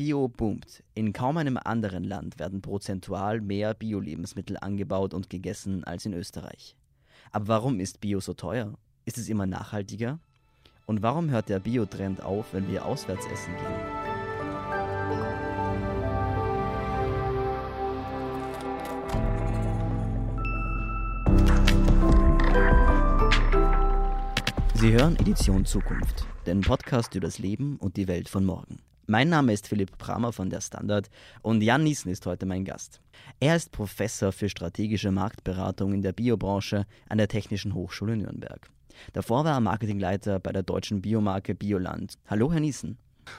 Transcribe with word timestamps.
Bio 0.00 0.28
boomt. 0.28 0.82
In 0.94 1.12
kaum 1.12 1.36
einem 1.36 1.58
anderen 1.62 2.04
Land 2.04 2.38
werden 2.38 2.62
prozentual 2.62 3.42
mehr 3.42 3.74
Bio-Lebensmittel 3.74 4.56
angebaut 4.58 5.12
und 5.12 5.28
gegessen 5.28 5.84
als 5.84 6.06
in 6.06 6.14
Österreich. 6.14 6.74
Aber 7.32 7.48
warum 7.48 7.80
ist 7.80 8.00
Bio 8.00 8.18
so 8.20 8.32
teuer? 8.32 8.78
Ist 9.04 9.18
es 9.18 9.28
immer 9.28 9.44
nachhaltiger? 9.44 10.18
Und 10.86 11.02
warum 11.02 11.28
hört 11.28 11.50
der 11.50 11.60
Bio-Trend 11.60 12.22
auf, 12.22 12.54
wenn 12.54 12.66
wir 12.66 12.86
auswärts 12.86 13.26
essen 13.26 13.54
gehen? 13.56 13.74
Sie 24.76 24.92
hören 24.92 25.16
Edition 25.16 25.66
Zukunft, 25.66 26.26
den 26.46 26.62
Podcast 26.62 27.14
über 27.14 27.26
das 27.26 27.38
Leben 27.38 27.76
und 27.76 27.98
die 27.98 28.08
Welt 28.08 28.30
von 28.30 28.46
morgen. 28.46 28.78
Mein 29.10 29.28
Name 29.28 29.52
ist 29.52 29.66
Philipp 29.66 29.98
Bramer 29.98 30.32
von 30.32 30.50
der 30.50 30.60
Standard 30.60 31.10
und 31.42 31.62
Jan 31.62 31.82
Niesen 31.82 32.12
ist 32.12 32.26
heute 32.26 32.46
mein 32.46 32.64
Gast. 32.64 33.00
Er 33.40 33.56
ist 33.56 33.72
Professor 33.72 34.30
für 34.30 34.48
strategische 34.48 35.10
Marktberatung 35.10 35.92
in 35.94 36.02
der 36.02 36.12
Biobranche 36.12 36.86
an 37.08 37.18
der 37.18 37.26
Technischen 37.26 37.74
Hochschule 37.74 38.16
Nürnberg. 38.16 38.70
Davor 39.12 39.44
war 39.44 39.54
er 39.54 39.60
Marketingleiter 39.60 40.38
bei 40.38 40.52
der 40.52 40.62
deutschen 40.62 41.02
Biomarke 41.02 41.56
Bioland. 41.56 42.18
Hallo, 42.28 42.52
Herr 42.52 42.60
Niesen. 42.60 42.98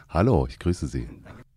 Hallo, 0.09 0.45
ich 0.45 0.59
grüße 0.59 0.88
Sie. 0.88 1.08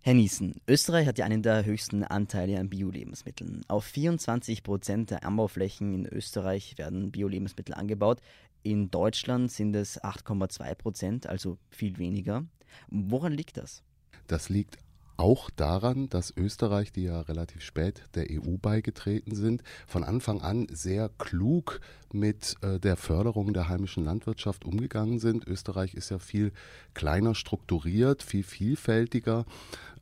Herr 0.01 0.15
Niesen, 0.15 0.61
Österreich 0.69 1.09
hat 1.09 1.19
ja 1.19 1.25
einen 1.25 1.43
der 1.43 1.65
höchsten 1.65 2.05
Anteile 2.05 2.61
an 2.61 2.71
Bio-Lebensmitteln. 2.71 3.63
Auf 3.67 3.85
24 3.85 4.63
Prozent 4.63 5.11
der 5.11 5.27
Anbauflächen 5.27 5.93
in 5.93 6.07
Österreich 6.07 6.79
werden 6.79 7.11
Bio-Lebensmittel 7.11 7.75
angebaut. 7.75 8.21
In 8.63 8.93
Deutschland 8.93 9.51
sind 9.51 9.75
es 9.75 10.01
8,2 10.01 10.73
Prozent, 10.77 11.27
also 11.27 11.59
viel 11.69 11.99
weniger. 11.99 12.45
Woran 12.87 13.33
liegt 13.33 13.57
das? 13.57 13.83
Das 14.27 14.49
liegt 14.49 14.79
auch 15.17 15.49
daran, 15.51 16.09
dass 16.09 16.37
Österreich, 16.37 16.93
die 16.93 17.05
ja 17.05 17.21
relativ 17.21 17.63
spät 17.63 18.03
der 18.15 18.27
EU 18.31 18.57
beigetreten 18.61 19.35
sind, 19.35 19.63
von 19.87 20.03
Anfang 20.03 20.41
an 20.41 20.67
sehr 20.71 21.09
klug 21.19 21.81
mit 22.13 22.57
äh, 22.63 22.81
der 22.81 22.97
Förderung 22.97 23.53
der 23.53 23.69
heimischen 23.69 24.05
Landwirtschaft 24.05 24.65
umgegangen 24.65 25.21
sind. 25.21 25.47
Österreich 25.47 25.95
ist 25.95 26.11
ja 26.11 26.19
viel 26.19 26.53
kleiner 26.95 27.35
strukturiert, 27.35 28.23
viel 28.23 28.43
vielfältiger 28.43 29.45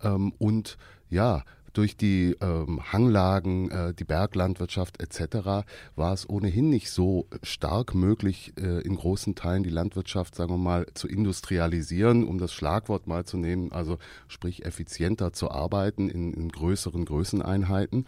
ähm, 0.02 0.32
und 0.38 0.78
ja, 1.10 1.44
durch 1.72 1.96
die 1.96 2.36
ähm, 2.40 2.80
Hanglagen, 2.92 3.70
äh, 3.70 3.94
die 3.94 4.04
Berglandwirtschaft 4.04 5.02
etc. 5.02 5.66
war 5.96 6.12
es 6.12 6.28
ohnehin 6.28 6.68
nicht 6.68 6.90
so 6.90 7.26
stark 7.42 7.94
möglich, 7.94 8.52
äh, 8.58 8.80
in 8.82 8.96
großen 8.96 9.34
Teilen 9.34 9.62
die 9.62 9.70
Landwirtschaft, 9.70 10.34
sagen 10.34 10.50
wir 10.50 10.58
mal, 10.58 10.86
zu 10.94 11.08
industrialisieren, 11.08 12.24
um 12.24 12.38
das 12.38 12.52
Schlagwort 12.52 13.06
mal 13.06 13.24
zu 13.24 13.36
nehmen, 13.36 13.72
also 13.72 13.98
sprich 14.28 14.64
effizienter 14.64 15.32
zu 15.32 15.50
arbeiten 15.50 16.08
in, 16.08 16.32
in 16.32 16.48
größeren 16.50 17.04
Größeneinheiten. 17.04 18.06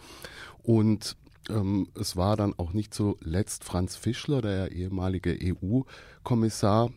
Und 0.62 1.16
ähm, 1.48 1.88
es 1.98 2.16
war 2.16 2.36
dann 2.36 2.54
auch 2.56 2.72
nicht 2.72 2.94
zuletzt 2.94 3.64
Franz 3.64 3.96
Fischler, 3.96 4.42
der 4.42 4.72
ehemalige 4.72 5.36
EU-Kommissar, 5.42 6.90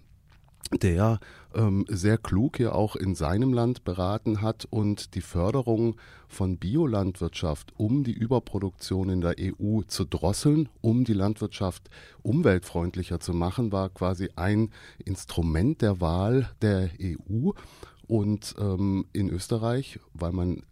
der 0.71 1.19
ähm, 1.57 1.85
sehr 1.89 2.17
klug 2.17 2.57
hier 2.57 2.75
auch 2.75 2.95
in 2.95 3.15
seinem 3.15 3.51
Land 3.51 3.83
beraten 3.83 4.41
hat 4.41 4.65
und 4.69 5.15
die 5.15 5.21
Förderung 5.21 5.97
von 6.27 6.57
Biolandwirtschaft, 6.57 7.73
um 7.77 8.03
die 8.03 8.13
Überproduktion 8.13 9.09
in 9.09 9.21
der 9.21 9.35
EU 9.39 9.81
zu 9.81 10.05
drosseln, 10.05 10.69
um 10.81 11.03
die 11.03 11.13
Landwirtschaft 11.13 11.89
umweltfreundlicher 12.21 13.19
zu 13.19 13.33
machen, 13.33 13.71
war 13.71 13.89
quasi 13.89 14.29
ein 14.35 14.71
Instrument 15.03 15.81
der 15.81 15.99
Wahl 15.99 16.49
der 16.61 16.89
EU. 17.01 17.51
Und 18.07 18.55
ähm, 18.57 19.05
in 19.11 19.29
Österreich, 19.29 19.99
weil 20.13 20.31
man 20.31 20.63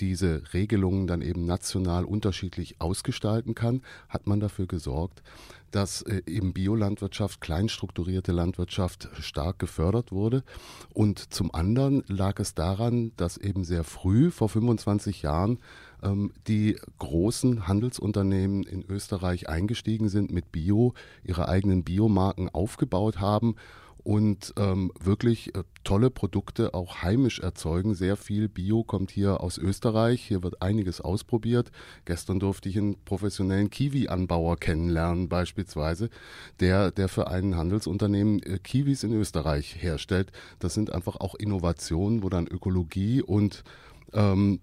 diese 0.00 0.42
Regelungen 0.52 1.06
dann 1.06 1.22
eben 1.22 1.44
national 1.44 2.04
unterschiedlich 2.04 2.80
ausgestalten 2.80 3.54
kann, 3.54 3.82
hat 4.08 4.26
man 4.26 4.40
dafür 4.40 4.66
gesorgt, 4.66 5.22
dass 5.70 6.02
äh, 6.02 6.22
eben 6.26 6.52
Biolandwirtschaft, 6.52 7.40
kleinstrukturierte 7.40 8.32
Landwirtschaft 8.32 9.08
stark 9.20 9.58
gefördert 9.58 10.12
wurde. 10.12 10.44
Und 10.92 11.32
zum 11.32 11.54
anderen 11.54 12.04
lag 12.06 12.38
es 12.38 12.54
daran, 12.54 13.12
dass 13.16 13.36
eben 13.36 13.64
sehr 13.64 13.84
früh, 13.84 14.30
vor 14.30 14.48
25 14.48 15.22
Jahren, 15.22 15.58
ähm, 16.02 16.32
die 16.46 16.78
großen 16.98 17.66
Handelsunternehmen 17.66 18.64
in 18.64 18.84
Österreich 18.88 19.48
eingestiegen 19.48 20.08
sind 20.08 20.30
mit 20.30 20.52
Bio, 20.52 20.94
ihre 21.24 21.48
eigenen 21.48 21.84
Biomarken 21.84 22.48
aufgebaut 22.50 23.20
haben 23.20 23.56
und 24.04 24.52
ähm, 24.56 24.90
wirklich 25.00 25.54
äh, 25.54 25.62
tolle 25.84 26.10
Produkte 26.10 26.74
auch 26.74 27.02
heimisch 27.02 27.40
erzeugen. 27.40 27.94
Sehr 27.94 28.16
viel 28.16 28.48
Bio 28.48 28.84
kommt 28.84 29.10
hier 29.10 29.40
aus 29.40 29.58
Österreich. 29.58 30.22
Hier 30.22 30.42
wird 30.42 30.62
einiges 30.62 31.00
ausprobiert. 31.00 31.70
Gestern 32.04 32.40
durfte 32.40 32.68
ich 32.68 32.78
einen 32.78 32.96
professionellen 33.04 33.70
Kiwi-Anbauer 33.70 34.56
kennenlernen, 34.56 35.28
beispielsweise, 35.28 36.10
der, 36.60 36.90
der 36.90 37.08
für 37.08 37.28
ein 37.28 37.56
Handelsunternehmen 37.56 38.42
äh, 38.42 38.58
Kiwis 38.58 39.04
in 39.04 39.12
Österreich 39.12 39.76
herstellt. 39.80 40.32
Das 40.58 40.74
sind 40.74 40.92
einfach 40.92 41.16
auch 41.16 41.34
Innovationen, 41.34 42.22
wo 42.22 42.28
dann 42.28 42.46
Ökologie 42.46 43.22
und 43.22 43.62
ähm, 44.12 44.60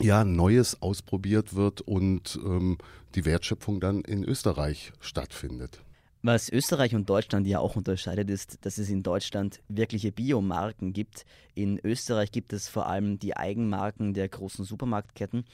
ja, 0.00 0.24
Neues 0.24 0.82
ausprobiert 0.82 1.54
wird 1.54 1.80
und 1.80 2.38
ähm, 2.44 2.78
die 3.14 3.24
Wertschöpfung 3.24 3.80
dann 3.80 4.00
in 4.00 4.24
Österreich 4.24 4.92
stattfindet. 5.00 5.83
Was 6.26 6.50
Österreich 6.50 6.94
und 6.94 7.10
Deutschland 7.10 7.46
ja 7.46 7.58
auch 7.58 7.76
unterscheidet, 7.76 8.30
ist, 8.30 8.64
dass 8.64 8.78
es 8.78 8.88
in 8.88 9.02
Deutschland 9.02 9.60
wirkliche 9.68 10.10
Biomarken 10.10 10.94
gibt. 10.94 11.26
In 11.54 11.78
Österreich 11.84 12.32
gibt 12.32 12.54
es 12.54 12.66
vor 12.66 12.86
allem 12.86 13.18
die 13.18 13.36
Eigenmarken 13.36 14.14
der 14.14 14.26
großen 14.30 14.64
Supermarktketten. 14.64 15.44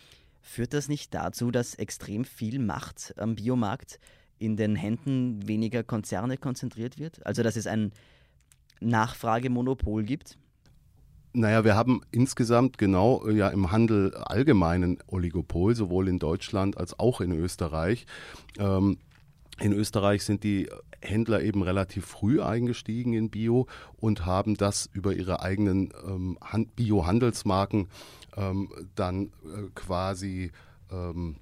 Führt 0.40 0.72
das 0.72 0.88
nicht 0.88 1.12
dazu, 1.12 1.50
dass 1.50 1.74
extrem 1.74 2.24
viel 2.24 2.60
Macht 2.60 3.14
am 3.18 3.34
Biomarkt 3.34 3.98
in 4.38 4.56
den 4.56 4.76
Händen 4.76 5.48
weniger 5.48 5.82
Konzerne 5.82 6.36
konzentriert 6.36 7.00
wird? 7.00 7.26
Also 7.26 7.42
dass 7.42 7.56
es 7.56 7.66
ein 7.66 7.90
Nachfragemonopol 8.78 10.04
gibt? 10.04 10.38
Naja, 11.32 11.64
wir 11.64 11.74
haben 11.74 12.02
insgesamt 12.12 12.78
genau 12.78 13.28
ja 13.28 13.48
im 13.48 13.72
Handel 13.72 14.14
allgemeinen 14.14 14.98
Oligopol, 15.08 15.74
sowohl 15.74 16.06
in 16.06 16.20
Deutschland 16.20 16.78
als 16.78 16.96
auch 16.96 17.20
in 17.20 17.32
Österreich. 17.32 18.06
Ähm, 18.56 18.98
in 19.60 19.72
Österreich 19.72 20.24
sind 20.24 20.42
die 20.42 20.68
Händler 21.02 21.42
eben 21.42 21.62
relativ 21.62 22.06
früh 22.06 22.40
eingestiegen 22.40 23.12
in 23.12 23.30
Bio 23.30 23.66
und 23.96 24.26
haben 24.26 24.56
das 24.56 24.88
über 24.92 25.14
ihre 25.14 25.42
eigenen 25.42 25.92
ähm, 26.06 26.38
Bio-Handelsmarken 26.76 27.88
ähm, 28.36 28.70
dann 28.94 29.26
äh, 29.26 29.68
quasi 29.74 30.50
ähm, 30.90 31.36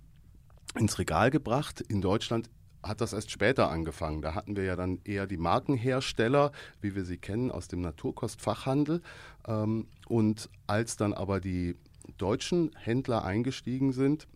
ins 0.75 0.99
Regal 0.99 1.31
gebracht. 1.31 1.81
In 1.81 2.01
Deutschland 2.01 2.51
hat 2.83 3.01
das 3.01 3.13
erst 3.13 3.31
später 3.31 3.71
angefangen. 3.71 4.23
Da 4.23 4.35
hatten 4.35 4.57
wir 4.57 4.65
ja 4.65 4.77
dann 4.77 5.01
eher 5.05 5.27
die 5.27 5.37
Markenhersteller, 5.37 6.53
wie 6.81 6.95
wir 6.95 7.05
sie 7.05 7.19
kennen, 7.19 7.51
aus 7.51 7.69
dem 7.69 7.81
Naturkostfachhandel. 7.81 9.03
Ähm, 9.47 9.87
und 10.09 10.49
als 10.67 10.97
dann 10.97 11.13
aber 11.13 11.41
die 11.41 11.77
deutschen 12.17 12.71
Händler 12.77 13.25
eingestiegen 13.25 13.93
sind, 13.93 14.27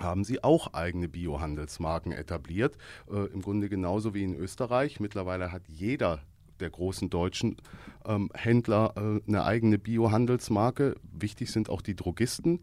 haben 0.00 0.24
sie 0.24 0.42
auch 0.42 0.74
eigene 0.74 1.08
Biohandelsmarken 1.08 2.12
etabliert. 2.12 2.76
Äh, 3.10 3.26
Im 3.32 3.42
Grunde 3.42 3.68
genauso 3.68 4.14
wie 4.14 4.24
in 4.24 4.34
Österreich. 4.34 5.00
Mittlerweile 5.00 5.52
hat 5.52 5.62
jeder 5.68 6.20
der 6.60 6.70
großen 6.70 7.10
deutschen 7.10 7.56
ähm, 8.04 8.30
Händler 8.34 8.94
äh, 8.96 9.28
eine 9.28 9.44
eigene 9.44 9.78
Biohandelsmarke. 9.78 10.96
Wichtig 11.12 11.50
sind 11.50 11.70
auch 11.70 11.82
die 11.82 11.96
Drogisten, 11.96 12.60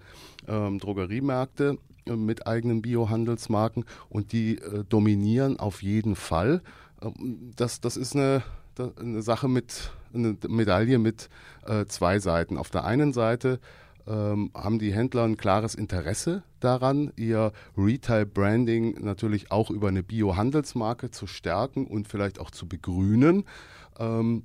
ähm, 0.48 0.80
Drogeriemärkte 0.80 1.78
äh, 2.06 2.16
mit 2.16 2.48
eigenen 2.48 2.82
Biohandelsmarken 2.82 3.86
und 4.10 4.32
die 4.32 4.58
äh, 4.58 4.84
dominieren 4.88 5.60
auf 5.60 5.82
jeden 5.82 6.16
Fall. 6.16 6.62
Ähm, 7.02 7.52
das, 7.56 7.82
das 7.82 7.98
ist 7.98 8.16
eine, 8.16 8.44
eine 9.00 9.22
Sache 9.22 9.48
mit, 9.48 9.92
eine 10.14 10.38
Medaille 10.48 11.00
mit 11.00 11.30
äh, 11.66 11.86
zwei 11.86 12.20
Seiten. 12.20 12.58
Auf 12.58 12.70
der 12.70 12.86
einen 12.86 13.14
Seite 13.14 13.60
ähm, 14.08 14.52
haben 14.54 14.80
die 14.80 14.94
Händler 14.94 15.24
ein 15.24 15.38
klares 15.38 15.76
Interesse 15.76 16.44
daran, 16.60 17.12
ihr 17.16 17.52
Retail-Branding 17.78 19.04
natürlich 19.04 19.52
auch 19.52 19.70
über 19.72 19.88
eine 19.88 20.04
Bio-Handelsmarke 20.04 21.12
zu 21.12 21.28
stärken 21.28 21.88
und 21.88 22.08
vielleicht 22.08 22.40
auch 22.40 22.52
zu 22.52 22.68
begrünen. 22.68 23.46
Ähm, 24.00 24.44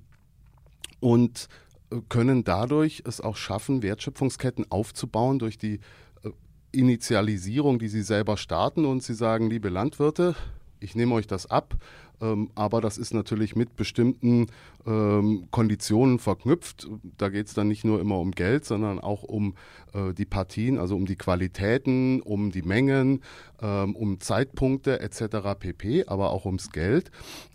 und 1.00 1.48
äh, 1.90 1.96
können 2.08 2.44
dadurch 2.44 3.02
es 3.06 3.20
auch 3.20 3.36
schaffen, 3.36 3.82
Wertschöpfungsketten 3.82 4.70
aufzubauen 4.70 5.38
durch 5.38 5.58
die 5.58 5.80
äh, 6.22 6.30
Initialisierung, 6.72 7.78
die 7.78 7.88
sie 7.88 8.02
selber 8.02 8.36
starten 8.36 8.84
und 8.84 9.02
sie 9.02 9.14
sagen, 9.14 9.50
liebe 9.50 9.68
Landwirte, 9.68 10.34
ich 10.78 10.94
nehme 10.94 11.14
euch 11.14 11.26
das 11.26 11.46
ab, 11.46 11.76
ähm, 12.20 12.50
aber 12.54 12.80
das 12.80 12.98
ist 12.98 13.14
natürlich 13.14 13.56
mit 13.56 13.76
bestimmten 13.76 14.46
ähm, 14.86 15.48
Konditionen 15.50 16.18
verknüpft. 16.18 16.88
Da 17.16 17.28
geht 17.28 17.46
es 17.46 17.54
dann 17.54 17.68
nicht 17.68 17.84
nur 17.84 18.00
immer 18.00 18.18
um 18.18 18.32
Geld, 18.32 18.64
sondern 18.64 18.98
auch 18.98 19.22
um 19.22 19.54
äh, 19.92 20.12
die 20.12 20.26
Partien, 20.26 20.78
also 20.78 20.96
um 20.96 21.06
die 21.06 21.16
Qualitäten, 21.16 22.20
um 22.20 22.50
die 22.50 22.62
Mengen, 22.62 23.22
ähm, 23.60 23.96
um 23.96 24.20
Zeitpunkte 24.20 25.00
etc. 25.00 25.58
pp, 25.58 26.04
aber 26.06 26.30
auch 26.30 26.44
ums 26.46 26.70
Geld. 26.70 27.10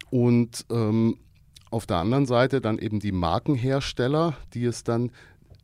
Und 0.09 0.65
ähm, 0.71 1.17
auf 1.71 1.85
der 1.85 1.97
anderen 1.97 2.25
Seite 2.25 2.61
dann 2.61 2.79
eben 2.79 2.99
die 2.99 3.11
Markenhersteller, 3.11 4.37
die 4.53 4.65
es 4.65 4.83
dann 4.83 5.11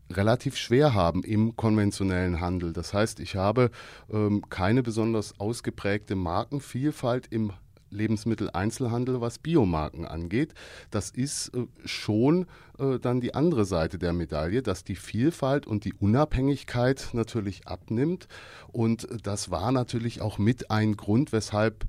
relativ 0.09 0.57
schwer 0.57 0.94
haben 0.94 1.24
im 1.24 1.56
konventionellen 1.56 2.42
Handel. 2.42 2.74
Das 2.74 2.94
heißt, 2.94 3.19
ich 3.19 3.36
habe 3.36 3.71
ähm, 4.12 4.44
keine 4.50 4.83
besonders 4.83 5.39
ausgeprägte 5.39 6.15
Markenvielfalt 6.15 7.27
im 7.30 7.53
Lebensmitteleinzelhandel, 7.92 9.22
was 9.22 9.40
Biomarken 9.40 10.06
angeht. 10.06 10.54
Das 10.90 11.12
ist 11.12 11.50
äh, 11.50 11.68
schon 11.86 12.48
äh, 12.80 13.00
dann 13.00 13.22
die 13.22 13.36
andere 13.36 13.66
Seite 13.66 13.98
der 13.98 14.14
Medaille, 14.14 14.62
dass 14.62 14.84
die 14.84 14.96
Vielfalt 14.96 15.68
und 15.68 15.86
die 15.86 15.94
Unabhängigkeit 15.94 17.10
natürlich 17.14 17.68
abnimmt. 17.68 18.28
Und 18.72 19.08
das 19.24 19.52
war 19.52 19.72
natürlich 19.72 20.22
auch 20.22 20.38
mit 20.38 20.72
ein 20.72 20.98
Grund, 20.98 21.32
weshalb 21.32 21.86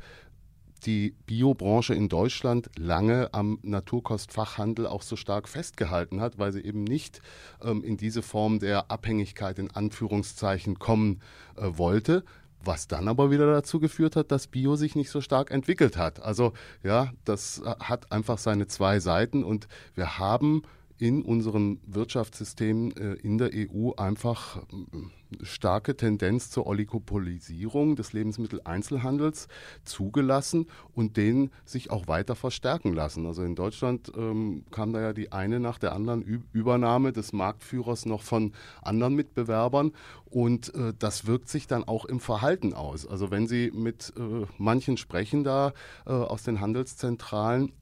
die 0.87 1.14
Biobranche 1.26 1.94
in 1.94 2.08
Deutschland 2.08 2.70
lange 2.76 3.32
am 3.32 3.58
Naturkostfachhandel 3.62 4.87
auch 4.87 5.02
so 5.02 5.16
stark 5.16 5.48
festgehalten 5.48 6.20
hat, 6.20 6.38
weil 6.38 6.52
sie 6.52 6.62
eben 6.62 6.84
nicht 6.84 7.20
ähm, 7.62 7.84
in 7.84 7.96
diese 7.96 8.22
Form 8.22 8.58
der 8.58 8.90
Abhängigkeit 8.90 9.58
in 9.58 9.70
Anführungszeichen 9.70 10.78
kommen 10.78 11.20
äh, 11.56 11.62
wollte. 11.78 12.25
Was 12.64 12.86
dann 12.86 13.08
aber 13.08 13.30
wieder 13.30 13.46
dazu 13.46 13.80
geführt 13.80 14.16
hat, 14.16 14.30
dass 14.30 14.46
Bio 14.46 14.76
sich 14.76 14.94
nicht 14.94 15.10
so 15.10 15.20
stark 15.20 15.50
entwickelt 15.50 15.96
hat. 15.96 16.22
Also 16.22 16.52
ja, 16.82 17.12
das 17.24 17.58
äh, 17.58 17.74
hat 17.80 18.12
einfach 18.12 18.38
seine 18.38 18.66
zwei 18.66 19.00
Seiten 19.00 19.44
und 19.44 19.68
wir 19.94 20.18
haben 20.18 20.62
in 21.02 21.22
unserem 21.22 21.81
Wirtschaftssystem 21.84 22.93
äh, 22.93 23.14
in 23.14 23.37
der 23.37 23.50
EU 23.52 23.90
einfach 23.96 24.58
äh, 24.58 25.43
starke 25.44 25.96
Tendenz 25.96 26.49
zur 26.49 26.69
Oligopolisierung 26.69 27.96
des 27.96 28.12
Lebensmitteleinzelhandels 28.12 29.49
zugelassen 29.82 30.66
und 30.94 31.16
den 31.16 31.50
sich 31.64 31.90
auch 31.90 32.06
weiter 32.06 32.37
verstärken 32.37 32.93
lassen. 32.93 33.26
Also 33.26 33.43
in 33.43 33.56
Deutschland 33.56 34.12
ähm, 34.16 34.64
kam 34.70 34.93
da 34.93 35.00
ja 35.00 35.12
die 35.12 35.32
eine 35.32 35.58
nach 35.58 35.78
der 35.78 35.93
anderen 35.93 36.22
Ü 36.22 36.38
Übernahme 36.52 37.12
des 37.12 37.32
Marktführers 37.32 38.06
noch 38.06 38.22
von 38.22 38.52
anderen 38.81 39.16
Mitbewerbern 39.16 39.90
und 40.26 40.72
äh, 40.76 40.93
das 40.96 41.26
wirkt 41.26 41.48
sich 41.48 41.66
dann 41.66 41.82
auch 41.82 42.05
im 42.05 42.20
Verhalten 42.20 42.75
aus. 42.75 43.08
Also 43.08 43.32
wenn 43.32 43.48
Sie 43.48 43.72
mit 43.75 44.12
äh, 44.16 44.46
manchen 44.56 44.96
sprechen 44.96 45.43
da 45.43 45.72
äh, 46.06 46.12
aus 46.12 46.44
den 46.44 46.60
Handelszentralen, 46.60 47.72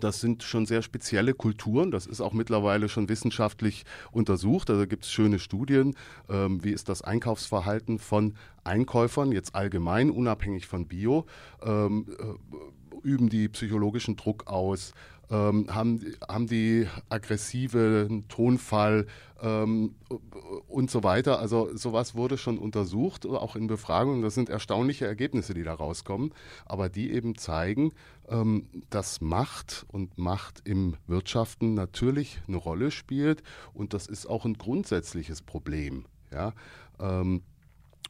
das 0.00 0.20
sind 0.20 0.42
schon 0.42 0.66
sehr 0.66 0.82
spezielle 0.82 1.34
Kulturen. 1.34 1.90
Das 1.90 2.06
ist 2.06 2.20
auch 2.20 2.32
mittlerweile 2.32 2.88
schon 2.88 3.08
wissenschaftlich 3.08 3.84
untersucht. 4.10 4.70
Also 4.70 4.86
gibt 4.86 5.04
es 5.04 5.10
schöne 5.10 5.38
Studien, 5.38 5.94
ähm, 6.28 6.62
wie 6.64 6.72
ist 6.72 6.88
das 6.88 7.02
Einkaufsverhalten 7.02 7.98
von 7.98 8.34
Einkäufern, 8.64 9.32
jetzt 9.32 9.54
allgemein, 9.54 10.10
unabhängig 10.10 10.66
von 10.66 10.86
Bio. 10.86 11.26
Ähm, 11.62 12.06
äh, 12.18 13.06
üben 13.06 13.28
die 13.28 13.48
psychologischen 13.48 14.16
Druck 14.16 14.48
aus, 14.48 14.92
ähm, 15.30 15.66
haben, 15.74 16.14
haben 16.26 16.46
die 16.46 16.86
aggressiven 17.08 18.26
Tonfall 18.28 19.06
ähm, 19.42 19.94
und 20.68 20.90
so 20.90 21.02
weiter. 21.04 21.38
Also 21.38 21.74
sowas 21.76 22.14
wurde 22.14 22.38
schon 22.38 22.58
untersucht, 22.58 23.26
auch 23.26 23.56
in 23.56 23.66
Befragungen. 23.66 24.22
Das 24.22 24.34
sind 24.34 24.48
erstaunliche 24.48 25.06
Ergebnisse, 25.06 25.54
die 25.54 25.62
da 25.62 25.74
rauskommen, 25.74 26.32
aber 26.66 26.88
die 26.88 27.12
eben 27.12 27.36
zeigen, 27.36 27.92
ähm, 28.28 28.68
dass 28.90 29.20
Macht 29.20 29.86
und 29.88 30.18
Macht 30.18 30.62
im 30.64 30.96
Wirtschaften 31.06 31.74
natürlich 31.74 32.40
eine 32.48 32.56
Rolle 32.56 32.90
spielt 32.90 33.42
und 33.74 33.94
das 33.94 34.06
ist 34.06 34.26
auch 34.26 34.44
ein 34.44 34.54
grundsätzliches 34.54 35.42
Problem. 35.42 36.06
Ja? 36.32 36.52
Ähm, 37.00 37.42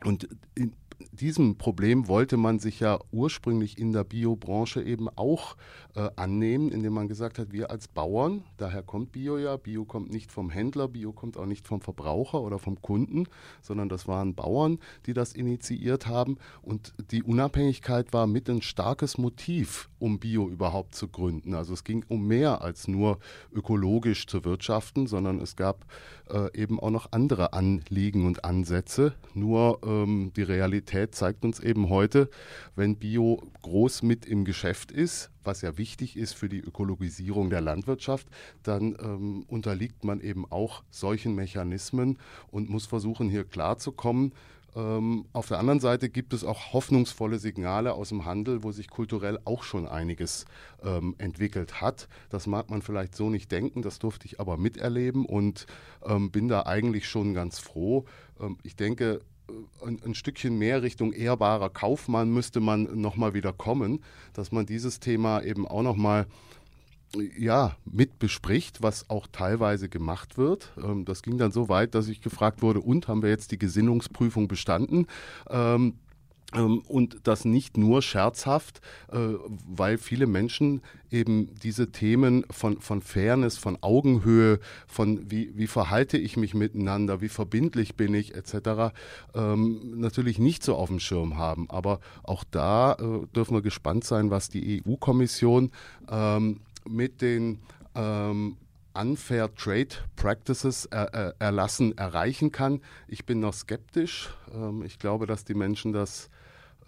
und 0.05 0.29
in, 0.55 0.73
diesem 1.12 1.56
Problem 1.56 2.08
wollte 2.08 2.36
man 2.36 2.58
sich 2.58 2.80
ja 2.80 2.98
ursprünglich 3.12 3.78
in 3.78 3.92
der 3.92 4.04
Biobranche 4.04 4.82
eben 4.82 5.08
auch 5.08 5.56
äh, 5.94 6.08
annehmen, 6.16 6.70
indem 6.70 6.94
man 6.94 7.08
gesagt 7.08 7.38
hat, 7.38 7.52
wir 7.52 7.70
als 7.70 7.88
Bauern, 7.88 8.44
daher 8.56 8.82
kommt 8.82 9.12
Bio 9.12 9.38
ja, 9.38 9.56
Bio 9.56 9.84
kommt 9.84 10.10
nicht 10.10 10.32
vom 10.32 10.50
Händler, 10.50 10.88
Bio 10.88 11.12
kommt 11.12 11.36
auch 11.36 11.46
nicht 11.46 11.66
vom 11.66 11.80
Verbraucher 11.80 12.40
oder 12.40 12.58
vom 12.58 12.80
Kunden, 12.80 13.26
sondern 13.62 13.88
das 13.88 14.08
waren 14.08 14.34
Bauern, 14.34 14.78
die 15.06 15.12
das 15.12 15.32
initiiert 15.32 16.06
haben. 16.06 16.38
Und 16.62 16.94
die 17.10 17.22
Unabhängigkeit 17.22 18.12
war 18.12 18.26
mit 18.26 18.48
ein 18.48 18.62
starkes 18.62 19.18
Motiv, 19.18 19.88
um 19.98 20.18
Bio 20.18 20.48
überhaupt 20.48 20.94
zu 20.94 21.08
gründen. 21.08 21.54
Also 21.54 21.74
es 21.74 21.84
ging 21.84 22.04
um 22.08 22.26
mehr 22.26 22.62
als 22.62 22.88
nur 22.88 23.18
ökologisch 23.52 24.26
zu 24.26 24.44
wirtschaften, 24.44 25.06
sondern 25.06 25.40
es 25.40 25.56
gab 25.56 25.84
äh, 26.30 26.56
eben 26.58 26.80
auch 26.80 26.90
noch 26.90 27.12
andere 27.12 27.52
Anliegen 27.52 28.26
und 28.26 28.44
Ansätze. 28.44 29.14
Nur 29.34 29.80
ähm, 29.84 30.32
die 30.36 30.42
Realität 30.42 31.14
zeigt 31.14 31.44
uns 31.44 31.60
eben 31.60 31.88
heute, 31.88 32.30
wenn 32.76 32.96
Bio 32.96 33.42
groß 33.62 34.02
mit 34.02 34.26
im 34.26 34.44
Geschäft 34.44 34.92
ist, 34.92 35.30
was 35.44 35.62
ja 35.62 35.78
wichtig 35.78 36.16
ist 36.16 36.34
für 36.34 36.48
die 36.48 36.60
Ökologisierung 36.60 37.50
der 37.50 37.60
Landwirtschaft, 37.60 38.28
dann 38.62 38.96
ähm, 39.00 39.44
unterliegt 39.48 40.04
man 40.04 40.20
eben 40.20 40.44
auch 40.50 40.82
solchen 40.90 41.34
Mechanismen 41.34 42.18
und 42.50 42.68
muss 42.68 42.86
versuchen, 42.86 43.28
hier 43.30 43.44
klarzukommen. 43.44 44.32
Ähm, 44.76 45.25
auf 45.32 45.49
der 45.49 45.59
anderen 45.59 45.81
Seite 45.81 46.09
gibt 46.09 46.32
es 46.32 46.44
auch 46.44 46.73
hoffnungsvolle 46.73 47.38
Signale 47.38 47.94
aus 47.94 48.11
dem 48.11 48.25
Handel, 48.25 48.62
wo 48.62 48.73
sich 48.73 48.88
kulturell 48.88 49.38
auch 49.44 49.62
schon 49.62 49.87
einiges 49.87 50.44
ähm, 50.82 51.15
entwickelt 51.19 51.81
hat. 51.81 52.09
Das 52.29 52.47
mag 52.47 52.70
man 52.70 52.82
vielleicht 52.82 53.15
so 53.15 53.31
nicht 53.31 53.50
denken, 53.50 53.82
das 53.82 53.99
durfte 53.99 54.26
ich 54.26 54.41
aber 54.41 54.56
miterleben 54.56 55.25
und 55.25 55.67
ähm, 56.05 56.31
bin 56.31 56.49
da 56.49 56.67
eigentlich 56.67 57.09
schon 57.09 57.35
ganz 57.35 57.59
froh. 57.59 58.05
Ähm, 58.41 58.59
ich 58.62 58.76
denke, 58.76 59.20
äh, 59.49 59.87
ein, 59.87 60.00
ein, 60.05 60.15
Stückchen 60.15 60.59
mehr 60.59 60.82
Richtung 60.82 61.12
ehrbarer 61.12 61.70
Kaufmann 61.70 62.31
müsste 62.31 62.61
man 62.61 63.00
nochmal 63.00 63.35
wieder 63.35 63.53
kommen, 63.53 64.05
dass 64.35 64.53
man 64.53 64.67
dieses 64.67 65.00
Thema 65.00 65.43
eben 65.43 65.67
auch 65.67 65.82
nochmal 65.82 66.26
ja, 67.37 67.76
mit 67.84 68.19
bespricht, 68.19 68.82
was 68.82 69.08
auch 69.08 69.26
teilweise 69.31 69.88
gemacht 69.88 70.37
wird. 70.37 70.72
Ähm, 70.82 71.05
das 71.05 71.22
ging 71.22 71.38
dann 71.38 71.52
so 71.52 71.69
weit, 71.69 71.94
dass 71.94 72.08
ich 72.08 72.20
gefragt 72.20 72.62
wurde, 72.62 72.81
und 72.81 73.08
haben 73.08 73.22
wir 73.22 73.31
jetzt 73.31 73.50
die 73.52 73.58
Gesinnungsprüfung 73.58 74.49
bestanden? 74.49 75.06
Ähm, 75.49 75.94
ähm, 76.55 76.81
und 76.88 77.19
das 77.25 77.44
nicht 77.44 77.76
nur 77.76 78.00
scherzhaft, 78.00 78.81
äh, 79.12 79.19
weil 79.66 79.99
viele 79.99 80.26
Menschen 80.26 80.81
eben 81.10 81.55
diese 81.62 81.90
Themen 81.93 82.44
von, 82.50 82.81
von 82.81 83.02
Fairness, 83.02 83.58
von 83.58 83.78
Augenhöhe, 83.82 84.58
von 84.87 85.31
wie, 85.31 85.52
wie 85.56 85.66
verhalte 85.66 86.16
ich 86.16 86.38
mich 86.38 86.55
miteinander, 86.55 87.20
wie 87.20 87.28
verbindlich 87.28 87.96
bin 87.96 88.14
ich 88.14 88.34
etc. 88.34 88.94
Ähm, 89.34 90.00
natürlich 90.00 90.38
nicht 90.38 90.62
so 90.62 90.75
auf 90.75 90.88
dem 90.88 91.00
Schirm 91.00 91.37
haben. 91.37 91.69
Aber 91.69 92.00
auch 92.22 92.44
da 92.50 92.94
äh, 92.94 93.26
dürfen 93.34 93.55
wir 93.55 93.62
gespannt 93.62 94.05
sein, 94.05 94.31
was 94.31 94.49
die 94.49 94.82
EU-Kommission 94.87 95.70
ähm, 96.10 96.60
mit 96.90 97.20
den 97.23 97.61
ähm, 97.94 98.56
Unfair 98.94 99.55
Trade 99.55 99.88
Practices 100.17 100.87
er, 100.87 101.14
er, 101.14 101.35
erlassen 101.38 101.96
erreichen 101.96 102.50
kann. 102.50 102.81
Ich 103.06 103.25
bin 103.26 103.40
noch 103.40 103.55
skeptisch. 103.55 104.31
Ähm, 104.52 104.82
ich 104.82 104.98
glaube, 104.98 105.27
dass 105.27 105.44
die 105.44 105.55
Menschen 105.55 105.93
das 105.93 106.31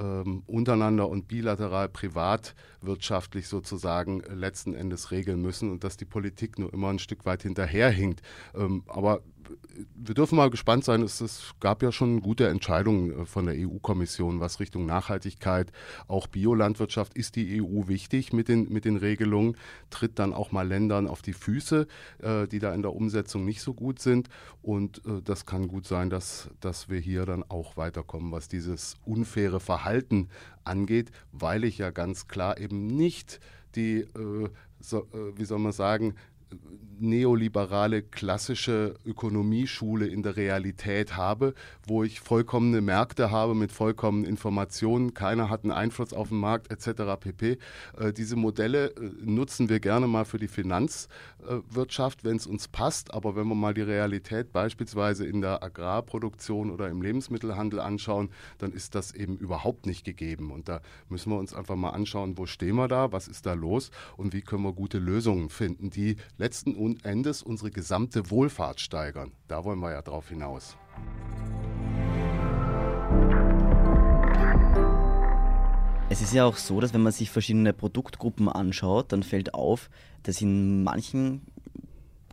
ähm, 0.01 0.43
untereinander 0.47 1.09
und 1.09 1.29
bilateral 1.29 1.89
privatwirtschaftlich 1.89 3.47
sozusagen 3.49 4.23
letzten 4.35 4.75
Endes 4.75 5.11
regeln 5.11 5.41
müssen 5.43 5.71
und 5.71 5.85
dass 5.85 5.97
die 5.97 6.05
Politik 6.05 6.59
nur 6.59 6.73
immer 6.73 6.89
ein 6.89 6.99
Stück 6.99 7.27
weit 7.27 7.43
hinterherhinkt. 7.43 8.23
Ähm, 8.55 8.83
aber 8.89 9.23
wir 9.95 10.15
dürfen 10.15 10.37
mal 10.37 10.51
gespannt 10.51 10.85
sein. 10.85 11.03
Es, 11.03 11.21
es, 11.21 11.55
gab 11.61 11.83
ja 11.83 11.93
schon 11.93 12.21
gute 12.21 12.49
Entscheidungen 12.49 13.23
äh, 13.23 13.27
von 13.27 13.47
der 13.47 13.55
EU-Kommission, 13.57 14.41
was 14.41 14.61
Richtung 14.61 14.87
Nachhaltigkeit, 14.87 15.73
auch 16.09 16.27
Biolandwirtschaft 16.27 17.15
ist 17.15 17.37
die 17.37 17.63
EU 17.63 17.89
wichtig 17.89 18.33
mit 18.33 18.49
den, 18.49 18.73
mit 18.73 18.85
den 18.85 18.97
Regelungen, 18.97 19.57
tritt 19.91 20.19
dann 20.19 20.33
auch 20.33 20.53
mal 20.53 20.67
Ländern 20.67 21.07
auf 21.07 21.23
die 21.23 21.33
Füße, 21.33 21.87
äh, 22.23 22.47
die 22.47 22.59
da 22.59 22.75
in 22.75 22.83
der 22.83 22.95
Umsetzung 22.95 23.45
nicht 23.45 23.63
so 23.63 23.75
gut 23.75 24.01
sind. 24.01 24.29
Und 24.63 24.99
äh, 25.07 25.23
das 25.23 25.47
kann 25.47 25.69
gut 25.69 25.87
sein, 25.87 26.11
dass, 26.11 26.51
dass 26.61 26.89
wir 26.89 26.99
hier 26.99 27.27
dann 27.27 27.45
auch 27.49 27.77
weiterkommen, 27.77 28.33
was 28.33 28.49
dieses 28.49 28.97
unfaire 29.05 29.61
Verhalten 29.61 29.90
angeht, 30.65 31.11
weil 31.33 31.65
ich 31.65 31.79
ja 31.79 31.91
ganz 31.91 32.29
klar 32.29 32.59
eben 32.59 32.87
nicht 32.87 33.41
die, 33.75 34.01
äh, 34.01 34.49
so, 34.81 35.01
äh, 35.13 35.37
wie 35.37 35.45
soll 35.45 35.59
man 35.59 35.73
sagen, 35.73 36.15
neoliberale 36.99 38.03
klassische 38.03 38.95
Ökonomieschule 39.07 40.07
in 40.07 40.23
der 40.23 40.37
Realität 40.37 41.17
habe, 41.17 41.55
wo 41.87 42.05
ich 42.05 42.21
vollkommene 42.21 42.83
Märkte 42.83 43.31
habe 43.31 43.55
mit 43.55 43.73
vollkommenen 43.73 44.29
Informationen, 44.29 45.15
keiner 45.15 45.49
hat 45.49 45.65
einen 45.65 45.73
Einfluss 45.73 46.13
auf 46.13 46.29
den 46.29 46.39
Markt 46.39 46.71
etc. 46.71 47.19
pp. 47.19 47.59
Äh, 47.99 48.13
diese 48.13 48.37
Modelle 48.37 48.89
äh, 48.89 49.11
nutzen 49.23 49.69
wir 49.69 49.81
gerne 49.81 50.07
mal 50.07 50.25
für 50.25 50.39
die 50.39 50.49
Finanzwirtschaft, 51.41 52.25
wenn 52.25 52.37
es 52.37 52.47
uns 52.47 52.69
passt, 52.69 53.13
aber 53.15 53.37
wenn 53.37 53.49
wir 53.49 53.55
mal 53.55 53.75
die 53.75 53.83
Realität 53.83 54.53
beispielsweise 54.53 55.27
in 55.27 55.41
der 55.41 55.63
Agrarproduktion 55.63 56.71
oder 56.71 56.89
im 56.89 57.03
Lebensmittelhandel 57.03 57.81
anschauen, 57.81 58.31
dann 58.59 58.73
ist 58.73 58.95
das 58.95 59.13
eben 59.13 59.37
überhaupt 59.37 59.87
nicht 59.87 60.05
gegeben 60.05 60.51
und 60.51 60.69
da 60.69 60.81
müssen 61.09 61.31
wir 61.31 61.39
uns 61.39 61.55
einfach 61.55 61.77
mal 61.77 61.91
anschauen, 61.91 62.39
wo 62.39 62.47
stehen 62.47 62.77
wir 62.77 62.89
da, 62.89 63.13
was 63.13 63.29
ist 63.29 63.47
da 63.47 63.55
los 63.55 63.91
und 64.17 64.33
wie 64.33 64.43
können 64.43 64.63
wir 64.63 64.73
gute 64.73 64.99
Lösungen 64.99 65.51
finden, 65.51 65.91
die 65.91 66.17
letzten 66.39 66.77
Endes 67.03 67.43
unsere 67.43 67.71
gesamte 67.71 68.31
Wohlfahrt 68.31 68.81
steigern. 68.81 69.33
Da 69.49 69.65
wollen 69.65 69.81
wir 69.81 69.93
ja 69.93 70.03
drauf 70.03 70.29
hinaus. 70.29 70.77
Es 76.11 76.21
ist 76.21 76.35
ja 76.35 76.45
auch 76.45 76.57
so, 76.57 76.81
dass 76.81 76.93
wenn 76.93 77.03
man 77.03 77.13
sich 77.13 77.31
verschiedene 77.31 77.73
Produktgruppen 77.73 78.49
anschaut, 78.49 79.13
dann 79.13 79.23
fällt 79.23 79.55
auf, 79.55 79.89
dass 80.25 80.43
in 80.43 80.83
manchen 80.83 81.41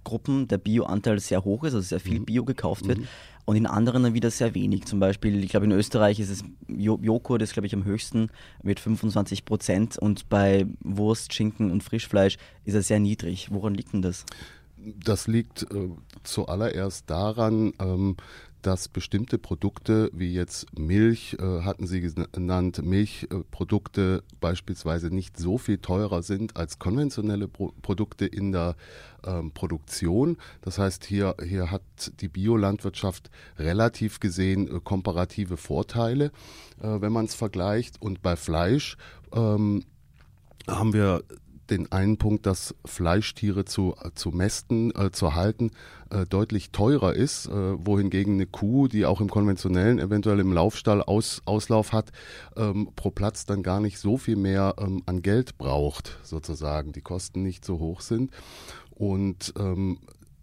Produktgruppen 0.07 0.47
der 0.47 0.57
Bioanteil 0.57 1.19
sehr 1.19 1.43
hoch 1.43 1.63
ist, 1.63 1.73
also 1.73 1.85
sehr 1.85 1.99
viel 1.99 2.19
mhm. 2.19 2.25
Bio 2.25 2.45
gekauft 2.45 2.87
wird. 2.87 2.99
Mhm. 2.99 3.07
Und 3.45 3.55
in 3.55 3.65
anderen 3.65 4.03
dann 4.03 4.13
wieder 4.13 4.29
sehr 4.29 4.53
wenig. 4.55 4.85
Zum 4.85 4.99
Beispiel, 4.99 5.41
ich 5.41 5.51
glaube, 5.51 5.65
in 5.65 5.71
Österreich 5.71 6.19
ist 6.19 6.29
es 6.29 6.43
Joghurt, 6.67 7.41
ist 7.41 7.53
glaube 7.53 7.67
ich 7.67 7.73
am 7.73 7.85
höchsten 7.85 8.29
mit 8.61 8.79
25 8.79 9.45
Prozent 9.45 9.97
und 9.97 10.27
bei 10.27 10.65
Wurst, 10.81 11.33
Schinken 11.33 11.71
und 11.71 11.81
Frischfleisch 11.81 12.37
ist 12.65 12.73
er 12.73 12.81
sehr 12.81 12.99
niedrig. 12.99 13.49
Woran 13.51 13.73
liegt 13.73 13.93
denn 13.93 14.01
das? 14.01 14.25
Das 14.77 15.27
liegt 15.27 15.63
äh, 15.63 15.89
zuallererst 16.23 17.09
daran, 17.09 17.73
ähm, 17.79 18.17
dass 18.67 18.89
bestimmte 18.89 19.37
Produkte 19.37 20.09
wie 20.11 20.33
jetzt 20.33 20.77
Milch, 20.77 21.37
äh, 21.39 21.61
hatten 21.61 21.87
Sie 21.87 22.01
genannt, 22.01 22.83
Milchprodukte 22.83 24.23
beispielsweise 24.41 25.09
nicht 25.09 25.37
so 25.37 25.57
viel 25.57 25.77
teurer 25.77 26.21
sind 26.21 26.57
als 26.57 26.77
konventionelle 26.77 27.47
Pro 27.47 27.71
Produkte 27.81 28.25
in 28.25 28.51
der 28.51 28.75
ähm, 29.25 29.51
Produktion. 29.51 30.35
Das 30.59 30.79
heißt, 30.79 31.05
hier, 31.05 31.35
hier 31.41 31.71
hat 31.71 31.81
die 32.19 32.27
Biolandwirtschaft 32.27 33.29
relativ 33.57 34.19
gesehen 34.19 34.67
äh, 34.67 34.81
komparative 34.83 35.55
Vorteile, 35.55 36.25
äh, 36.81 36.99
wenn 36.99 37.13
man 37.13 37.23
es 37.23 37.35
vergleicht. 37.35 38.01
Und 38.01 38.21
bei 38.21 38.35
Fleisch 38.35 38.97
ähm, 39.33 39.85
haben 40.67 40.91
wir 40.91 41.23
den 41.69 41.91
einen 41.91 42.17
Punkt, 42.17 42.45
dass 42.45 42.75
Fleischtiere 42.85 43.65
zu, 43.65 43.95
zu 44.15 44.29
mästen, 44.29 44.93
äh, 44.95 45.11
zu 45.11 45.35
halten, 45.35 45.71
äh, 46.09 46.25
deutlich 46.25 46.71
teurer 46.71 47.13
ist, 47.13 47.47
äh, 47.47 47.51
wohingegen 47.51 48.35
eine 48.35 48.45
Kuh, 48.45 48.87
die 48.87 49.05
auch 49.05 49.21
im 49.21 49.29
konventionellen, 49.29 49.99
eventuell 49.99 50.39
im 50.39 50.53
Laufstall 50.53 51.01
Aus, 51.01 51.41
Auslauf 51.45 51.93
hat, 51.93 52.11
ähm, 52.55 52.89
pro 52.95 53.11
Platz 53.11 53.45
dann 53.45 53.63
gar 53.63 53.79
nicht 53.79 53.99
so 53.99 54.17
viel 54.17 54.35
mehr 54.35 54.75
ähm, 54.79 55.03
an 55.05 55.21
Geld 55.21 55.57
braucht, 55.57 56.17
sozusagen. 56.23 56.91
Die 56.91 57.01
Kosten 57.01 57.43
nicht 57.43 57.65
so 57.65 57.79
hoch 57.79 58.01
sind. 58.01 58.31
Und 58.91 59.53
ähm, 59.59 59.99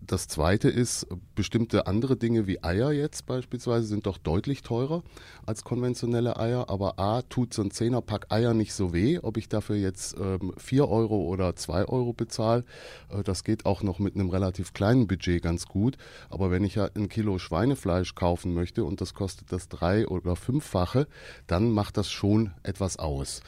das 0.07 0.29
zweite 0.29 0.69
ist, 0.69 1.07
bestimmte 1.35 1.87
andere 1.87 2.17
Dinge 2.17 2.47
wie 2.47 2.63
Eier 2.63 2.93
jetzt 2.93 3.27
beispielsweise 3.27 3.87
sind 3.87 4.07
doch 4.07 4.19
deutlich 4.19 4.63
teurer 4.63 5.03
als 5.47 5.65
konventionelle 5.65 6.39
Eier. 6.39 6.69
Aber 6.69 6.99
A, 6.99 7.23
tut 7.23 7.55
so 7.55 7.63
ein 7.63 7.71
Zehnerpack 7.71 8.27
Eier 8.31 8.55
nicht 8.55 8.75
so 8.75 8.93
weh, 8.93 9.19
ob 9.23 9.37
ich 9.37 9.49
dafür 9.49 9.77
jetzt 9.77 10.17
ähm, 10.19 10.53
4 10.57 10.89
Euro 10.89 11.23
oder 11.23 11.57
2 11.57 11.87
Euro 11.87 12.13
bezahle. 12.13 12.65
Äh, 13.11 13.23
das 13.23 13.45
geht 13.45 13.67
auch 13.67 13.83
noch 13.83 13.99
mit 13.99 14.15
einem 14.15 14.31
relativ 14.31 14.73
kleinen 14.73 15.07
Budget 15.07 15.43
ganz 15.43 15.67
gut. 15.67 15.97
Aber 16.31 16.51
wenn 16.51 16.65
ich 16.65 16.75
ja 16.75 16.89
ein 16.95 17.09
Kilo 17.09 17.39
Schweinefleisch 17.39 18.15
kaufen 18.15 18.55
möchte 18.55 18.85
und 18.85 19.01
das 19.01 19.15
kostet 19.15 19.53
das 19.53 19.69
drei- 19.69 20.07
oder 20.07 20.37
fünffache, 20.37 21.07
dann 21.47 21.71
macht 21.71 21.97
das 21.97 22.11
schon 22.11 22.53
etwas 22.63 22.99
aus. 22.99 23.43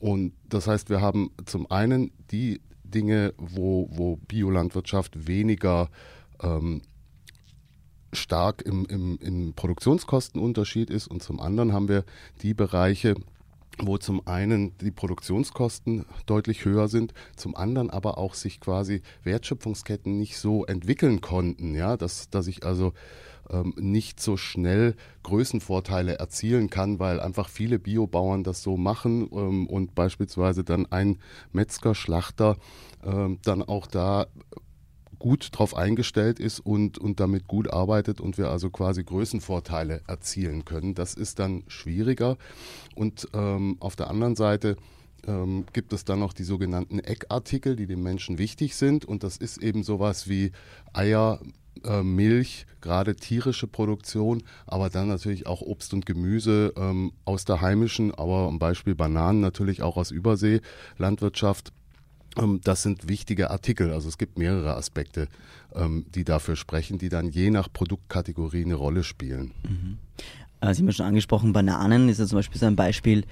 Und 0.00 0.32
das 0.48 0.66
heißt, 0.66 0.90
wir 0.90 1.00
haben 1.00 1.30
zum 1.44 1.70
einen 1.70 2.12
die 2.30 2.60
Dinge, 2.88 3.34
wo, 3.36 3.88
wo 3.90 4.16
Biolandwirtschaft 4.16 5.26
weniger 5.26 5.90
ähm, 6.42 6.82
stark 8.12 8.62
im, 8.62 8.86
im, 8.86 9.18
im 9.20 9.52
Produktionskostenunterschied 9.54 10.90
ist. 10.90 11.08
Und 11.08 11.22
zum 11.22 11.40
anderen 11.40 11.72
haben 11.72 11.88
wir 11.88 12.04
die 12.42 12.54
Bereiche, 12.54 13.14
wo 13.80 13.96
zum 13.98 14.26
einen 14.26 14.76
die 14.78 14.90
Produktionskosten 14.90 16.04
deutlich 16.26 16.64
höher 16.64 16.88
sind, 16.88 17.12
zum 17.36 17.56
anderen 17.56 17.90
aber 17.90 18.18
auch 18.18 18.34
sich 18.34 18.60
quasi 18.60 19.02
Wertschöpfungsketten 19.22 20.18
nicht 20.18 20.38
so 20.38 20.64
entwickeln 20.64 21.20
konnten, 21.20 21.74
ja, 21.74 21.96
dass, 21.96 22.30
dass 22.30 22.46
ich 22.46 22.64
also 22.64 22.92
ähm, 23.50 23.74
nicht 23.76 24.20
so 24.20 24.36
schnell 24.36 24.94
Größenvorteile 25.22 26.18
erzielen 26.18 26.70
kann, 26.70 26.98
weil 26.98 27.20
einfach 27.20 27.48
viele 27.48 27.78
Biobauern 27.78 28.44
das 28.44 28.62
so 28.62 28.76
machen 28.76 29.28
ähm, 29.32 29.66
und 29.66 29.94
beispielsweise 29.94 30.64
dann 30.64 30.86
ein 30.86 31.18
Metzger, 31.52 31.94
Schlachter 31.94 32.56
ähm, 33.04 33.38
dann 33.42 33.62
auch 33.62 33.86
da 33.86 34.26
gut 35.18 35.48
drauf 35.52 35.76
eingestellt 35.76 36.38
ist 36.38 36.60
und, 36.60 36.98
und 36.98 37.20
damit 37.20 37.48
gut 37.48 37.72
arbeitet 37.72 38.20
und 38.20 38.38
wir 38.38 38.50
also 38.50 38.70
quasi 38.70 39.02
Größenvorteile 39.02 40.02
erzielen 40.06 40.64
können. 40.64 40.94
Das 40.94 41.14
ist 41.14 41.38
dann 41.38 41.64
schwieriger. 41.66 42.36
Und 42.94 43.28
ähm, 43.34 43.76
auf 43.80 43.96
der 43.96 44.10
anderen 44.10 44.36
Seite 44.36 44.76
ähm, 45.26 45.66
gibt 45.72 45.92
es 45.92 46.04
dann 46.04 46.20
noch 46.20 46.32
die 46.32 46.44
sogenannten 46.44 47.00
Eckartikel, 47.00 47.76
die 47.76 47.86
den 47.86 48.02
Menschen 48.02 48.38
wichtig 48.38 48.76
sind. 48.76 49.04
Und 49.04 49.24
das 49.24 49.36
ist 49.36 49.58
eben 49.58 49.82
sowas 49.82 50.28
wie 50.28 50.52
Eier, 50.92 51.40
äh, 51.84 52.02
Milch, 52.02 52.66
gerade 52.80 53.16
tierische 53.16 53.66
Produktion, 53.66 54.42
aber 54.66 54.90
dann 54.90 55.08
natürlich 55.08 55.46
auch 55.46 55.60
Obst 55.60 55.92
und 55.94 56.06
Gemüse 56.06 56.72
ähm, 56.76 57.12
aus 57.24 57.44
der 57.44 57.60
heimischen, 57.60 58.14
aber 58.14 58.48
am 58.48 58.58
Beispiel 58.58 58.94
Bananen 58.94 59.40
natürlich 59.40 59.82
auch 59.82 59.96
aus 59.96 60.10
Übersee, 60.10 60.60
Landwirtschaft. 60.96 61.72
Ähm, 62.36 62.60
das 62.62 62.82
sind 62.82 63.08
wichtige 63.08 63.50
Artikel. 63.50 63.92
Also 63.92 64.08
es 64.08 64.18
gibt 64.18 64.38
mehrere 64.38 64.74
Aspekte, 64.76 65.28
ähm, 65.74 66.06
die 66.14 66.24
dafür 66.24 66.56
sprechen, 66.56 66.98
die 66.98 67.08
dann 67.08 67.30
je 67.30 67.50
nach 67.50 67.72
Produktkategorie 67.72 68.64
eine 68.64 68.74
Rolle 68.74 69.04
spielen. 69.04 69.52
Mhm. 69.62 69.98
Äh, 70.60 70.74
Sie 70.74 70.82
haben 70.82 70.92
schon 70.92 71.06
angesprochen, 71.06 71.52
Bananen 71.52 72.08
ist 72.08 72.18
ja 72.18 72.26
zum 72.26 72.38
Beispiel 72.38 72.60
so 72.60 72.66
ein 72.66 72.76
Beispiel 72.76 73.24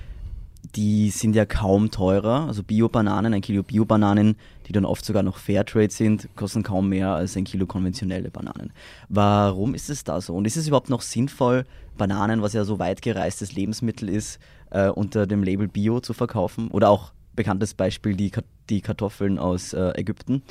die 0.75 1.11
sind 1.11 1.37
ja 1.37 1.47
kaum 1.47 1.91
teurer. 1.91 2.47
Also 2.47 2.63
Bio-Bananen, 2.63 3.35
ein 3.35 3.41
Kilo 3.41 3.63
Bio-Bananen, 3.63 4.37
die 4.67 4.73
dann 4.73 4.85
oft 4.85 5.05
sogar 5.05 5.23
noch 5.23 5.39
Fairtrade 5.39 5.93
sind, 5.93 6.29
kosten 6.37 6.63
kaum 6.63 6.89
mehr 6.89 7.11
als 7.11 7.37
ein 7.37 7.45
Kilo 7.45 7.67
konventionelle 7.67 8.31
Bananen. 8.31 8.73
Warum 9.09 9.75
ist 9.75 9.91
es 9.91 10.05
da 10.05 10.21
so? 10.21 10.35
Und 10.35 10.47
ist 10.47 10.57
es 10.57 10.67
überhaupt 10.67 10.91
noch 10.91 11.03
sinnvoll, 11.03 11.65
Bananen, 11.97 12.43
was 12.43 12.53
ja 12.53 12.65
so 12.65 12.79
weit 12.79 13.01
gereistes 13.01 13.53
Lebensmittel 13.53 14.09
ist, 14.09 14.39
äh, 14.71 14.89
unter 14.89 15.27
dem 15.27 15.43
Label 15.43 15.69
Bio 15.69 16.01
zu 16.01 16.13
verkaufen? 16.13 16.69
Oder 16.69 16.91
auch 16.91 17.13
bekanntes 17.35 17.75
Beispiel 17.75 18.15
die, 18.15 18.33
die 18.69 18.81
Kartoffeln 18.81 19.39
aus 19.39 19.73
äh, 19.73 19.93
Ägypten? 19.95 20.43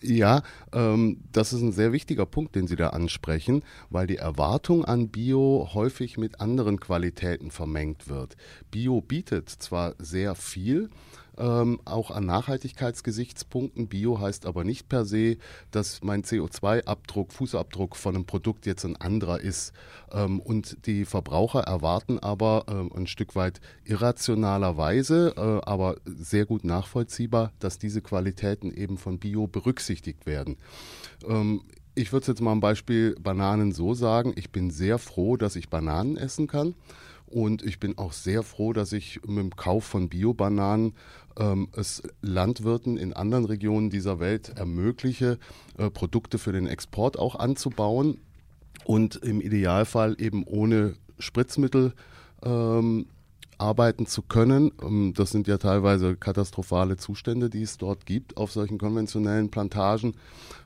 Ja, 0.00 0.42
ähm, 0.72 1.24
das 1.32 1.52
ist 1.52 1.60
ein 1.60 1.72
sehr 1.72 1.92
wichtiger 1.92 2.24
Punkt, 2.24 2.54
den 2.54 2.68
Sie 2.68 2.76
da 2.76 2.90
ansprechen, 2.90 3.62
weil 3.90 4.06
die 4.06 4.16
Erwartung 4.16 4.84
an 4.84 5.08
Bio 5.08 5.70
häufig 5.74 6.18
mit 6.18 6.40
anderen 6.40 6.78
Qualitäten 6.78 7.50
vermengt 7.50 8.08
wird. 8.08 8.36
Bio 8.70 9.00
bietet 9.00 9.48
zwar 9.48 9.94
sehr 9.98 10.34
viel, 10.36 10.88
ähm, 11.38 11.80
auch 11.84 12.10
an 12.10 12.26
Nachhaltigkeitsgesichtspunkten. 12.26 13.88
Bio 13.88 14.20
heißt 14.20 14.46
aber 14.46 14.64
nicht 14.64 14.88
per 14.88 15.04
se, 15.04 15.38
dass 15.70 16.02
mein 16.02 16.22
CO2-Abdruck, 16.22 17.32
Fußabdruck 17.32 17.96
von 17.96 18.14
einem 18.14 18.26
Produkt 18.26 18.66
jetzt 18.66 18.84
ein 18.84 18.96
anderer 18.96 19.40
ist. 19.40 19.72
Ähm, 20.12 20.40
und 20.40 20.86
die 20.86 21.04
Verbraucher 21.04 21.60
erwarten 21.60 22.18
aber 22.18 22.64
ähm, 22.68 22.90
ein 22.94 23.06
Stück 23.06 23.36
weit 23.36 23.60
irrationalerweise, 23.84 25.34
äh, 25.36 25.68
aber 25.68 25.96
sehr 26.04 26.46
gut 26.46 26.64
nachvollziehbar, 26.64 27.52
dass 27.58 27.78
diese 27.78 28.02
Qualitäten 28.02 28.72
eben 28.72 28.98
von 28.98 29.18
Bio 29.18 29.46
berücksichtigt 29.46 30.26
werden. 30.26 30.56
Ähm, 31.26 31.62
ich 31.94 32.12
würde 32.12 32.28
jetzt 32.28 32.40
mal 32.40 32.52
am 32.52 32.60
Beispiel 32.60 33.16
Bananen 33.20 33.72
so 33.72 33.92
sagen, 33.92 34.32
ich 34.36 34.52
bin 34.52 34.70
sehr 34.70 34.98
froh, 34.98 35.36
dass 35.36 35.56
ich 35.56 35.68
Bananen 35.68 36.16
essen 36.16 36.46
kann. 36.46 36.74
Und 37.30 37.62
ich 37.62 37.78
bin 37.78 37.98
auch 37.98 38.12
sehr 38.12 38.42
froh, 38.42 38.72
dass 38.72 38.92
ich 38.92 39.20
mit 39.26 39.38
dem 39.38 39.56
Kauf 39.56 39.84
von 39.84 40.08
Biobananen 40.08 40.94
ähm, 41.38 41.68
es 41.76 42.02
Landwirten 42.22 42.96
in 42.96 43.12
anderen 43.12 43.44
Regionen 43.44 43.90
dieser 43.90 44.18
Welt 44.18 44.50
ermögliche, 44.56 45.38
äh, 45.76 45.90
Produkte 45.90 46.38
für 46.38 46.52
den 46.52 46.66
Export 46.66 47.18
auch 47.18 47.34
anzubauen 47.34 48.18
und 48.84 49.16
im 49.16 49.40
Idealfall 49.40 50.16
eben 50.18 50.44
ohne 50.44 50.94
Spritzmittel 51.18 51.92
ähm, 52.42 53.06
arbeiten 53.58 54.06
zu 54.06 54.22
können. 54.22 54.72
Ähm, 54.82 55.12
das 55.14 55.30
sind 55.30 55.48
ja 55.48 55.58
teilweise 55.58 56.16
katastrophale 56.16 56.96
Zustände, 56.96 57.50
die 57.50 57.62
es 57.62 57.76
dort 57.76 58.06
gibt 58.06 58.36
auf 58.36 58.52
solchen 58.52 58.78
konventionellen 58.78 59.50
Plantagen. 59.50 60.14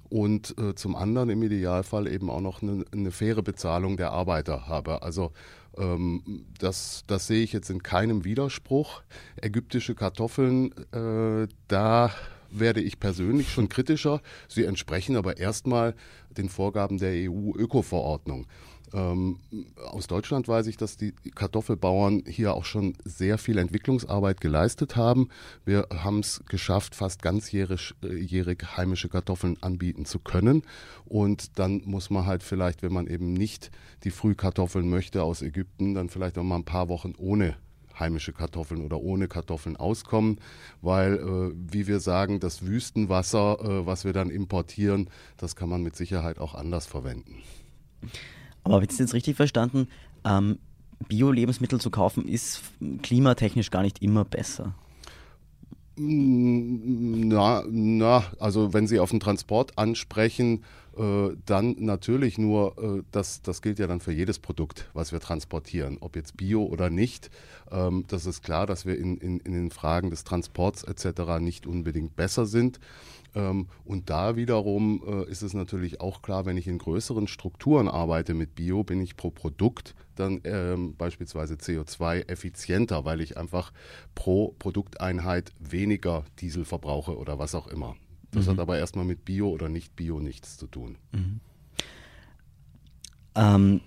Und 0.09 0.57
äh, 0.59 0.75
zum 0.75 0.95
anderen 0.95 1.31
im 1.31 1.43
Idealfall 1.43 2.07
eben 2.07 2.29
auch 2.29 2.43
noch 2.43 2.61
eine, 2.61 2.85
eine 2.93 3.11
faire 3.11 3.43
Bezahlung 3.43 3.97
der 3.97 4.13
Arbeiter 4.13 4.69
habe. 4.69 5.03
Also 5.03 5.33
ähm, 5.77 6.45
das, 6.59 7.05
das 7.07 7.27
sehe 7.27 7.43
ich 7.43 7.53
jetzt 7.53 7.71
in 7.71 7.83
keinem 7.83 8.25
Widerspruch. 8.25 9.03
Ägyptische 9.41 9.95
Kartoffeln, 9.95 10.73
äh, 10.93 11.49
da 11.69 12.13
werde 12.51 12.81
ich 12.81 13.01
persönlich 13.01 13.51
schon 13.51 13.69
kritischer. 13.69 14.21
Sie 14.49 14.65
entsprechen 14.65 15.17
aber 15.17 15.39
erstmal 15.39 15.95
den 16.37 16.49
Vorgaben 16.49 16.99
der 16.99 17.31
EU-Öko-Verordnung. 17.31 18.47
Ähm, 18.95 19.39
aus 19.87 20.07
Deutschland 20.07 20.49
weiß 20.49 20.67
ich, 20.67 20.77
dass 20.77 20.97
die 20.97 21.13
Kartoffelbauern 21.35 22.25
hier 22.27 22.55
auch 22.55 22.65
schon 22.65 22.95
sehr 23.05 23.39
viel 23.39 23.59
Entwicklungsarbeit 23.59 24.41
geleistet 24.41 24.97
haben. 24.97 25.29
Wir 25.65 25.87
haben 25.91 26.21
es 26.21 26.43
geschafft, 26.49 26.95
fast 26.95 27.23
ganzjährig 27.23 27.95
äh, 28.03 28.55
heimische 28.77 29.09
Kartoffeln 29.09 29.57
anbieten 29.63 30.05
zu 30.05 30.19
können. 30.19 30.63
Und 31.05 31.59
dann 31.59 31.83
muss 31.85 32.11
man 32.11 32.27
halt 32.27 32.43
vielleicht, 32.43 32.83
wenn 32.83 32.93
man 32.93 33.07
eben 33.07 33.33
nicht 33.33 33.71
die 34.05 34.11
Frühkartoffeln 34.11 34.89
möchte 34.89 35.23
aus 35.23 35.43
Ägypten, 35.43 35.95
dann 35.95 36.09
vielleicht 36.09 36.39
auch 36.39 36.43
mal 36.43 36.57
ein 36.57 36.65
paar 36.65 36.89
Wochen 36.89 37.15
ohne 37.17 37.57
heimische 37.99 38.33
Kartoffeln 38.33 38.83
oder 38.83 39.01
ohne 39.01 39.29
Kartoffeln 39.29 39.77
auskommen, 39.77 40.39
weil, 40.81 41.15
äh, 41.15 41.55
wie 41.55 41.87
wir 41.87 42.01
sagen, 42.01 42.41
das 42.41 42.67
Wüstenwasser, 42.67 43.59
äh, 43.61 43.87
was 43.87 44.05
wir 44.05 44.13
dann 44.13 44.31
importieren, 44.31 45.09
das 45.37 45.57
kann 45.57 45.69
man 45.69 45.83
mit 45.83 45.97
Sicherheit 45.97 46.39
auch 46.39 46.55
anders 46.55 46.87
verwenden. 46.87 47.43
Aber 48.65 48.75
habe 48.75 48.85
ich 48.85 48.91
das 48.91 48.99
jetzt 48.99 49.15
richtig 49.15 49.37
verstanden? 49.37 49.89
Ähm, 50.25 50.59
Bio-Lebensmittel 51.09 51.81
zu 51.81 51.91
kaufen 51.91 52.29
ist 52.29 52.63
klimatechnisch 53.03 53.71
gar 53.71 53.83
nicht 53.83 54.03
immer 54.03 54.25
besser. 54.25 54.75
Na, 55.97 57.65
na, 57.69 58.25
also 58.39 58.73
wenn 58.73 58.87
Sie 58.87 58.99
auf 58.99 59.11
den 59.11 59.21
Transport 59.21 59.77
ansprechen, 59.77 60.65
äh, 60.97 61.37
dann 61.47 61.77
natürlich 61.79 62.39
nur, 62.39 62.77
äh, 62.79 63.03
das, 63.11 63.43
das 63.43 63.63
gilt 63.63 63.79
ja 63.79 63.87
dann 63.87 64.01
für 64.01 64.13
jedes 64.13 64.39
Produkt, 64.39 64.91
was 64.93 65.13
wir 65.13 65.21
transportieren, 65.21 65.99
ob 66.01 66.17
jetzt 66.17 66.37
Bio 66.37 66.65
oder 66.65 66.91
nicht. 66.91 67.31
Ähm, 67.71 68.05
das 68.09 68.27
ist 68.27 68.43
klar, 68.43 68.67
dass 68.67 68.85
wir 68.87 68.99
in, 68.99 69.17
in, 69.17 69.39
in 69.41 69.53
den 69.53 69.71
Fragen 69.71 70.11
des 70.11 70.25
Transports 70.25 70.83
etc. 70.83 71.41
nicht 71.41 71.67
unbedingt 71.67 72.17
besser 72.17 72.47
sind. 72.47 72.79
Ähm, 73.35 73.69
und 73.85 74.11
da 74.11 74.37
wiederum 74.37 75.03
äh, 75.07 75.31
ist 75.31 75.43
es 75.43 75.55
natürlich 75.55 76.01
auch 76.01 76.23
klar, 76.23 76.45
wenn 76.45 76.57
ich 76.57 76.69
in 76.69 76.79
größeren 76.79 77.27
Strukturen 77.27 77.89
arbeite 77.89 78.35
mit 78.35 78.55
Bio, 78.55 78.85
bin 78.85 79.01
ich 79.01 79.17
pro 79.17 79.31
Produkt 79.31 79.95
dann 80.15 80.43
ähm, 80.45 80.95
beispielsweise 80.97 81.55
CO2 81.55 82.29
effizienter, 82.29 83.07
weil 83.07 83.23
ich 83.23 83.39
einfach 83.39 83.73
pro 84.15 84.55
Produkteinheit 84.59 85.53
weniger 85.59 86.25
Diesel 86.41 86.67
verbrauche 86.67 87.17
oder 87.17 87.39
was 87.39 87.55
auch 87.55 87.67
immer. 87.67 87.97
Das 88.33 88.47
mhm. 88.47 88.51
hat 88.53 88.59
aber 88.61 88.79
erstmal 88.79 89.05
mit 89.05 89.25
Bio 89.25 89.49
oder 89.49 89.69
nicht 89.69 89.95
Bio 89.95 90.21
nichts 90.21 90.57
zu 90.57 90.67
tun. 90.67 90.97
Mhm. 91.13 91.41
Ähm, 93.35 93.81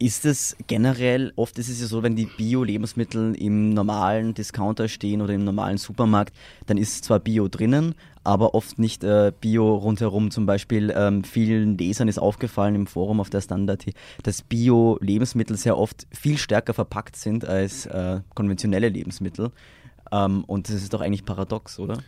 ist 0.00 0.24
es 0.24 0.56
generell, 0.66 1.32
oft 1.36 1.58
ist 1.58 1.68
es 1.68 1.78
ja 1.78 1.86
so, 1.86 2.02
wenn 2.02 2.16
die 2.16 2.24
Bio-Lebensmittel 2.24 3.34
im 3.34 3.74
normalen 3.74 4.32
Discounter 4.32 4.88
stehen 4.88 5.20
oder 5.20 5.34
im 5.34 5.44
normalen 5.44 5.76
Supermarkt, 5.76 6.34
dann 6.66 6.78
ist 6.78 7.04
zwar 7.04 7.20
Bio 7.20 7.48
drinnen, 7.48 7.94
aber 8.24 8.54
oft 8.54 8.78
nicht 8.78 9.04
äh, 9.04 9.30
Bio 9.38 9.74
rundherum. 9.76 10.30
Zum 10.30 10.46
Beispiel 10.46 10.90
ähm, 10.96 11.22
vielen 11.22 11.76
Lesern 11.76 12.08
ist 12.08 12.18
aufgefallen 12.18 12.76
im 12.76 12.86
Forum 12.86 13.20
auf 13.20 13.28
der 13.28 13.42
Standard, 13.42 13.84
dass 14.22 14.40
Bio-Lebensmittel 14.40 15.58
sehr 15.58 15.76
oft 15.76 16.06
viel 16.10 16.38
stärker 16.38 16.72
verpackt 16.72 17.16
sind 17.16 17.44
als 17.44 17.84
äh, 17.84 18.20
konventionelle 18.34 18.88
Lebensmittel. 18.88 19.52
Ähm, 20.10 20.44
und 20.44 20.70
das 20.70 20.76
ist 20.76 20.94
doch 20.94 21.02
eigentlich 21.02 21.26
paradox, 21.26 21.78
oder? 21.78 21.98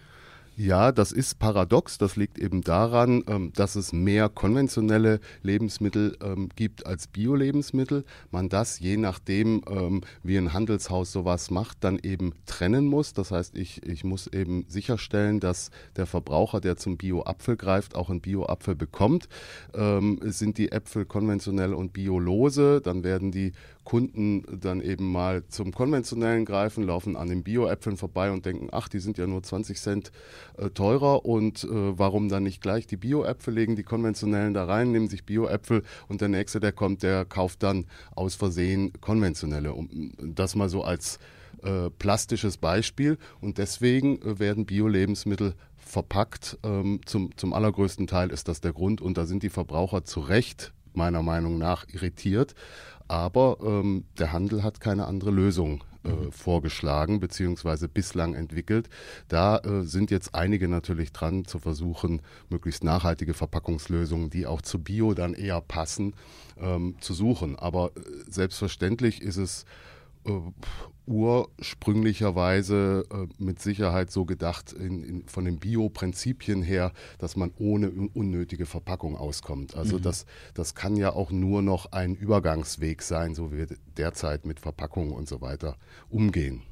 Ja, 0.54 0.92
das 0.92 1.12
ist 1.12 1.38
paradox. 1.38 1.96
Das 1.96 2.16
liegt 2.16 2.38
eben 2.38 2.60
daran, 2.60 3.24
ähm, 3.26 3.52
dass 3.54 3.74
es 3.74 3.94
mehr 3.94 4.28
konventionelle 4.28 5.20
Lebensmittel 5.42 6.16
ähm, 6.22 6.50
gibt 6.54 6.84
als 6.86 7.06
Bio-Lebensmittel. 7.06 8.04
Man 8.30 8.50
das 8.50 8.78
je 8.78 8.98
nachdem, 8.98 9.62
ähm, 9.66 10.02
wie 10.22 10.36
ein 10.36 10.52
Handelshaus 10.52 11.10
sowas 11.10 11.50
macht, 11.50 11.78
dann 11.80 11.98
eben 12.02 12.34
trennen 12.44 12.86
muss. 12.86 13.14
Das 13.14 13.30
heißt, 13.30 13.56
ich, 13.56 13.82
ich 13.86 14.04
muss 14.04 14.26
eben 14.26 14.66
sicherstellen, 14.68 15.40
dass 15.40 15.70
der 15.96 16.04
Verbraucher, 16.04 16.60
der 16.60 16.76
zum 16.76 16.98
Bio-Apfel 16.98 17.56
greift, 17.56 17.94
auch 17.94 18.10
einen 18.10 18.20
Bio-Apfel 18.20 18.74
bekommt. 18.74 19.28
sind 19.72 20.58
die 20.58 20.72
Äpfel 20.72 21.06
konventionell 21.06 21.74
und 21.74 21.92
biolose, 21.92 22.80
dann 22.80 23.04
werden 23.04 23.30
die 23.30 23.52
Kunden 23.84 24.44
dann 24.60 24.80
eben 24.80 25.10
mal 25.10 25.46
zum 25.48 25.72
konventionellen 25.72 26.44
greifen, 26.44 26.84
laufen 26.84 27.16
an 27.16 27.28
den 27.28 27.42
Bio-Äpfeln 27.42 27.96
vorbei 27.96 28.30
und 28.30 28.46
denken, 28.46 28.68
ach, 28.70 28.88
die 28.88 29.00
sind 29.00 29.18
ja 29.18 29.26
nur 29.26 29.42
20 29.42 29.80
Cent 29.80 30.12
äh, 30.56 30.70
teurer 30.70 31.24
und 31.24 31.64
äh, 31.64 31.68
warum 31.70 32.28
dann 32.28 32.44
nicht 32.44 32.62
gleich 32.62 32.86
die 32.86 32.96
Bio-Äpfel 32.96 33.54
legen, 33.54 33.76
die 33.76 33.82
konventionellen 33.82 34.54
da 34.54 34.64
rein, 34.64 34.92
nehmen 34.92 35.08
sich 35.08 35.24
Bio-Äpfel 35.24 35.82
und 36.08 36.20
der 36.20 36.28
nächste, 36.28 36.60
der 36.60 36.72
kommt, 36.72 37.02
der 37.02 37.24
kauft 37.24 37.62
dann 37.62 37.86
aus 38.14 38.34
Versehen 38.34 38.92
konventionelle. 39.00 39.74
Um, 39.74 40.12
das 40.18 40.54
mal 40.54 40.68
so 40.68 40.82
als 40.84 41.18
äh, 41.62 41.90
plastisches 41.90 42.56
Beispiel 42.56 43.18
und 43.40 43.58
deswegen 43.58 44.20
äh, 44.22 44.38
werden 44.38 44.66
Bio-Lebensmittel 44.66 45.54
verpackt. 45.76 46.58
Ähm, 46.62 47.00
zum, 47.04 47.36
zum 47.36 47.52
allergrößten 47.52 48.06
Teil 48.06 48.30
ist 48.30 48.48
das 48.48 48.60
der 48.60 48.72
Grund 48.72 49.00
und 49.00 49.18
da 49.18 49.26
sind 49.26 49.42
die 49.42 49.50
Verbraucher 49.50 50.04
zu 50.04 50.20
Recht 50.20 50.72
meiner 50.94 51.22
Meinung 51.22 51.58
nach 51.58 51.86
irritiert. 51.88 52.54
Aber 53.12 53.58
ähm, 53.62 54.04
der 54.18 54.32
Handel 54.32 54.62
hat 54.62 54.80
keine 54.80 55.04
andere 55.04 55.30
Lösung 55.30 55.84
äh, 56.02 56.08
mhm. 56.08 56.32
vorgeschlagen 56.32 57.20
beziehungsweise 57.20 57.86
bislang 57.86 58.32
entwickelt. 58.32 58.88
Da 59.28 59.58
äh, 59.58 59.82
sind 59.82 60.10
jetzt 60.10 60.34
einige 60.34 60.66
natürlich 60.66 61.12
dran 61.12 61.44
zu 61.44 61.58
versuchen, 61.58 62.22
möglichst 62.48 62.84
nachhaltige 62.84 63.34
Verpackungslösungen, 63.34 64.30
die 64.30 64.46
auch 64.46 64.62
zu 64.62 64.82
Bio 64.82 65.12
dann 65.12 65.34
eher 65.34 65.60
passen, 65.60 66.14
ähm, 66.56 66.96
zu 67.00 67.12
suchen. 67.12 67.58
Aber 67.58 67.90
äh, 67.96 68.00
selbstverständlich 68.30 69.20
ist 69.20 69.36
es 69.36 69.66
äh, 70.24 70.40
ursprünglicherweise 71.06 73.04
äh, 73.10 73.26
mit 73.42 73.60
Sicherheit 73.60 74.10
so 74.12 74.24
gedacht 74.24 74.72
in, 74.72 75.02
in, 75.02 75.28
von 75.28 75.44
den 75.44 75.58
Bio-Prinzipien 75.58 76.62
her, 76.62 76.92
dass 77.18 77.36
man 77.36 77.50
ohne 77.58 77.90
unnötige 77.90 78.66
Verpackung 78.66 79.16
auskommt. 79.16 79.76
Also 79.76 79.98
mhm. 79.98 80.02
das, 80.02 80.26
das 80.54 80.74
kann 80.74 80.96
ja 80.96 81.12
auch 81.12 81.32
nur 81.32 81.60
noch 81.62 81.90
ein 81.92 82.14
Übergangsweg 82.14 83.02
sein, 83.02 83.34
so 83.34 83.52
wie 83.52 83.58
wir 83.58 83.66
derzeit 83.96 84.46
mit 84.46 84.60
Verpackungen 84.60 85.12
und 85.12 85.28
so 85.28 85.40
weiter 85.40 85.76
umgehen. 86.08 86.62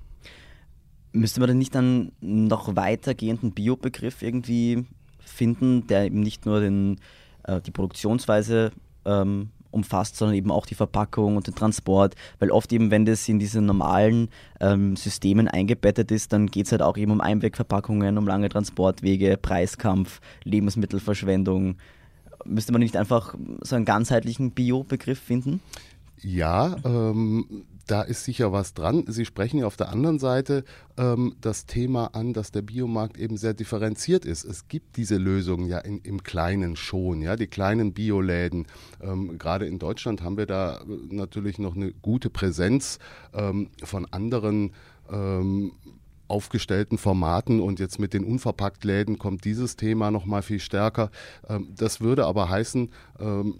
Müsste 1.12 1.40
man 1.40 1.48
denn 1.48 1.58
nicht 1.58 1.74
dann 1.74 2.12
noch 2.20 2.76
weitergehenden 2.76 3.50
Bio-Begriff 3.52 4.22
irgendwie 4.22 4.86
finden, 5.18 5.88
der 5.88 6.04
eben 6.04 6.20
nicht 6.20 6.46
nur 6.46 6.60
den, 6.60 7.00
äh, 7.44 7.60
die 7.60 7.72
Produktionsweise 7.72 8.70
ähm, 9.04 9.50
umfasst, 9.70 10.16
sondern 10.16 10.36
eben 10.36 10.50
auch 10.50 10.66
die 10.66 10.74
Verpackung 10.74 11.36
und 11.36 11.46
den 11.46 11.54
Transport, 11.54 12.14
weil 12.38 12.50
oft 12.50 12.72
eben, 12.72 12.90
wenn 12.90 13.04
das 13.04 13.28
in 13.28 13.38
diese 13.38 13.60
normalen 13.60 14.28
ähm, 14.60 14.96
Systemen 14.96 15.48
eingebettet 15.48 16.10
ist, 16.10 16.32
dann 16.32 16.46
geht 16.46 16.66
es 16.66 16.72
halt 16.72 16.82
auch 16.82 16.96
eben 16.96 17.12
um 17.12 17.20
Einwegverpackungen, 17.20 18.18
um 18.18 18.26
lange 18.26 18.48
Transportwege, 18.48 19.36
Preiskampf, 19.36 20.20
Lebensmittelverschwendung. 20.44 21.76
Müsste 22.44 22.72
man 22.72 22.80
nicht 22.80 22.96
einfach 22.96 23.34
so 23.62 23.76
einen 23.76 23.84
ganzheitlichen 23.84 24.52
Bio-Begriff 24.52 25.18
finden? 25.18 25.60
Ja, 26.22 26.76
ähm, 26.84 27.64
da 27.86 28.02
ist 28.02 28.24
sicher 28.24 28.52
was 28.52 28.74
dran. 28.74 29.04
Sie 29.08 29.24
sprechen 29.24 29.58
ja 29.58 29.66
auf 29.66 29.76
der 29.76 29.90
anderen 29.90 30.18
Seite 30.18 30.64
ähm, 30.96 31.34
das 31.40 31.66
Thema 31.66 32.14
an, 32.14 32.32
dass 32.32 32.52
der 32.52 32.62
Biomarkt 32.62 33.18
eben 33.18 33.36
sehr 33.36 33.54
differenziert 33.54 34.24
ist. 34.24 34.44
Es 34.44 34.68
gibt 34.68 34.96
diese 34.96 35.16
Lösungen 35.16 35.66
ja 35.66 35.78
in, 35.78 36.00
im 36.00 36.22
Kleinen 36.22 36.76
schon, 36.76 37.22
ja, 37.22 37.36
die 37.36 37.46
kleinen 37.46 37.92
Bioläden. 37.92 38.66
Ähm, 39.00 39.38
Gerade 39.38 39.66
in 39.66 39.78
Deutschland 39.78 40.22
haben 40.22 40.36
wir 40.36 40.46
da 40.46 40.80
natürlich 41.10 41.58
noch 41.58 41.74
eine 41.74 41.92
gute 41.92 42.30
Präsenz 42.30 42.98
ähm, 43.32 43.70
von 43.82 44.06
anderen 44.12 44.72
ähm, 45.10 45.72
aufgestellten 46.30 46.96
Formaten 46.96 47.60
und 47.60 47.80
jetzt 47.80 47.98
mit 47.98 48.14
den 48.14 48.24
Unverpacktläden 48.24 49.18
kommt 49.18 49.44
dieses 49.44 49.76
Thema 49.76 50.10
noch 50.10 50.26
mal 50.26 50.42
viel 50.42 50.60
stärker. 50.60 51.10
Ähm, 51.48 51.68
das 51.76 52.00
würde 52.00 52.24
aber 52.26 52.48
heißen, 52.48 52.90
ähm, 53.18 53.58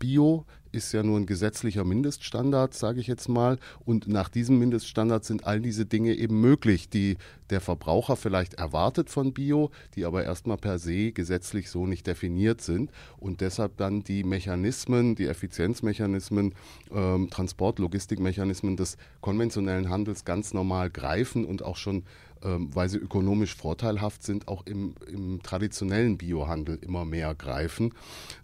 EU-Bio 0.00 0.44
ist 0.72 0.92
ja 0.92 1.02
nur 1.02 1.18
ein 1.18 1.26
gesetzlicher 1.26 1.82
Mindeststandard, 1.82 2.74
sage 2.74 3.00
ich 3.00 3.08
jetzt 3.08 3.28
mal. 3.28 3.58
Und 3.84 4.06
nach 4.06 4.28
diesem 4.28 4.58
Mindeststandard 4.60 5.24
sind 5.24 5.44
all 5.44 5.60
diese 5.60 5.84
Dinge 5.84 6.14
eben 6.14 6.40
möglich, 6.40 6.88
die 6.88 7.16
der 7.50 7.60
Verbraucher 7.60 8.14
vielleicht 8.14 8.54
erwartet 8.54 9.10
von 9.10 9.32
Bio, 9.32 9.72
die 9.96 10.04
aber 10.04 10.22
erstmal 10.22 10.58
per 10.58 10.78
se 10.78 11.10
gesetzlich 11.10 11.70
so 11.70 11.86
nicht 11.86 12.06
definiert 12.06 12.60
sind. 12.60 12.92
Und 13.18 13.40
deshalb 13.40 13.78
dann 13.78 14.04
die 14.04 14.22
Mechanismen, 14.22 15.16
die 15.16 15.26
Effizienzmechanismen, 15.26 16.54
ähm, 16.94 17.30
Transport-Logistikmechanismen 17.30 18.76
des 18.76 18.96
konventionellen 19.20 19.90
Handels 19.90 20.24
ganz 20.24 20.54
normal 20.54 20.88
greifen 20.88 21.44
und 21.44 21.64
auch 21.64 21.76
schon 21.76 22.04
ähm, 22.42 22.70
weil 22.74 22.88
sie 22.88 22.96
ökonomisch 22.96 23.54
vorteilhaft 23.54 24.22
sind, 24.22 24.48
auch 24.48 24.64
im, 24.64 24.94
im 25.06 25.42
traditionellen 25.42 26.16
Biohandel 26.16 26.78
immer 26.80 27.04
mehr 27.04 27.34
greifen. 27.34 27.92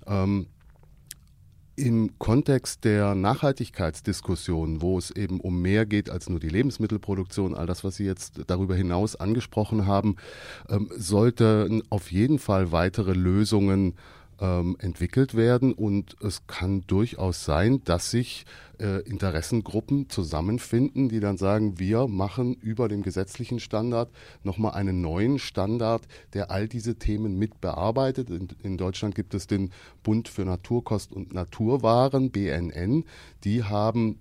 Ähm, 0.07 0.49
im 1.77 2.19
Kontext 2.19 2.85
der 2.85 3.15
Nachhaltigkeitsdiskussion, 3.15 4.81
wo 4.81 4.99
es 4.99 5.11
eben 5.11 5.41
um 5.41 5.61
mehr 5.61 5.87
geht 5.87 6.11
als 6.11 6.29
nur 6.29 6.41
die 6.41 6.49
Lebensmittelproduktion, 6.49 7.55
all 7.55 7.67
das, 7.67 7.85
was 7.85 7.97
Sie 7.97 8.05
jetzt 8.05 8.41
darüber 8.47 8.75
hinaus 8.75 9.15
angesprochen 9.17 9.87
haben, 9.87 10.17
ähm, 10.69 10.91
sollten 10.97 11.83
auf 11.91 12.11
jeden 12.11 12.39
Fall 12.39 12.73
weitere 12.73 13.13
Lösungen 13.13 13.95
ähm, 14.41 14.77
entwickelt 14.79 15.35
werden 15.35 15.73
und 15.73 16.17
es 16.23 16.47
kann 16.47 16.83
durchaus 16.87 17.45
sein, 17.45 17.83
dass 17.85 18.11
sich 18.11 18.45
äh, 18.79 19.01
Interessengruppen 19.09 20.09
zusammenfinden, 20.11 21.09
die 21.09 21.21
dann 21.21 21.39
sagen, 21.39 21.79
wir 21.79 22.07
machen 22.09 22.55
über 22.55 22.89
dem 22.89 23.03
gesetzlichen 23.03 23.61
Standard 23.61 24.11
nochmal 24.43 24.73
einen 24.75 25.01
neuen 25.01 25.39
Standard, 25.39 26.07
der 26.35 26.51
all 26.51 26.69
diese 26.69 26.97
Themen 26.97 27.39
mit 27.39 27.61
bearbeitet. 27.61 28.31
In, 28.31 28.49
in 28.63 28.77
Deutschland 28.77 29.15
gibt 29.15 29.35
es 29.35 29.47
den 29.47 29.71
Bund 30.03 30.29
für 30.29 30.45
Naturkost 30.45 31.13
und 31.13 31.33
Naturwaren, 31.33 32.31
BNN. 32.31 33.05
Die 33.45 33.65
haben 33.65 34.19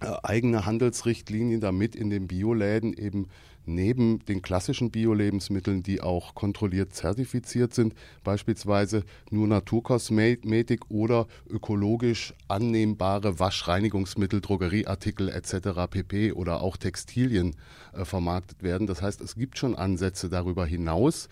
eigene 0.00 0.66
Handelsrichtlinien, 0.66 1.60
damit 1.60 1.96
in 1.96 2.10
den 2.10 2.28
Bioläden 2.28 2.92
eben 2.92 3.28
neben 3.68 4.24
den 4.24 4.42
klassischen 4.42 4.90
Bio-Lebensmitteln, 4.90 5.82
die 5.82 6.00
auch 6.00 6.34
kontrolliert 6.34 6.94
zertifiziert 6.94 7.74
sind, 7.74 7.94
beispielsweise 8.24 9.04
nur 9.30 9.46
Naturkosmetik 9.46 10.90
oder 10.90 11.26
ökologisch 11.48 12.34
annehmbare 12.48 13.38
Waschreinigungsmittel, 13.38 14.40
Drogerieartikel 14.40 15.28
etc. 15.28 15.90
pp. 15.90 16.32
oder 16.32 16.62
auch 16.62 16.76
Textilien 16.76 17.54
äh, 17.92 18.04
vermarktet 18.04 18.62
werden. 18.62 18.86
Das 18.86 19.02
heißt, 19.02 19.20
es 19.20 19.34
gibt 19.36 19.58
schon 19.58 19.76
Ansätze 19.76 20.28
darüber 20.28 20.66
hinaus. 20.66 21.28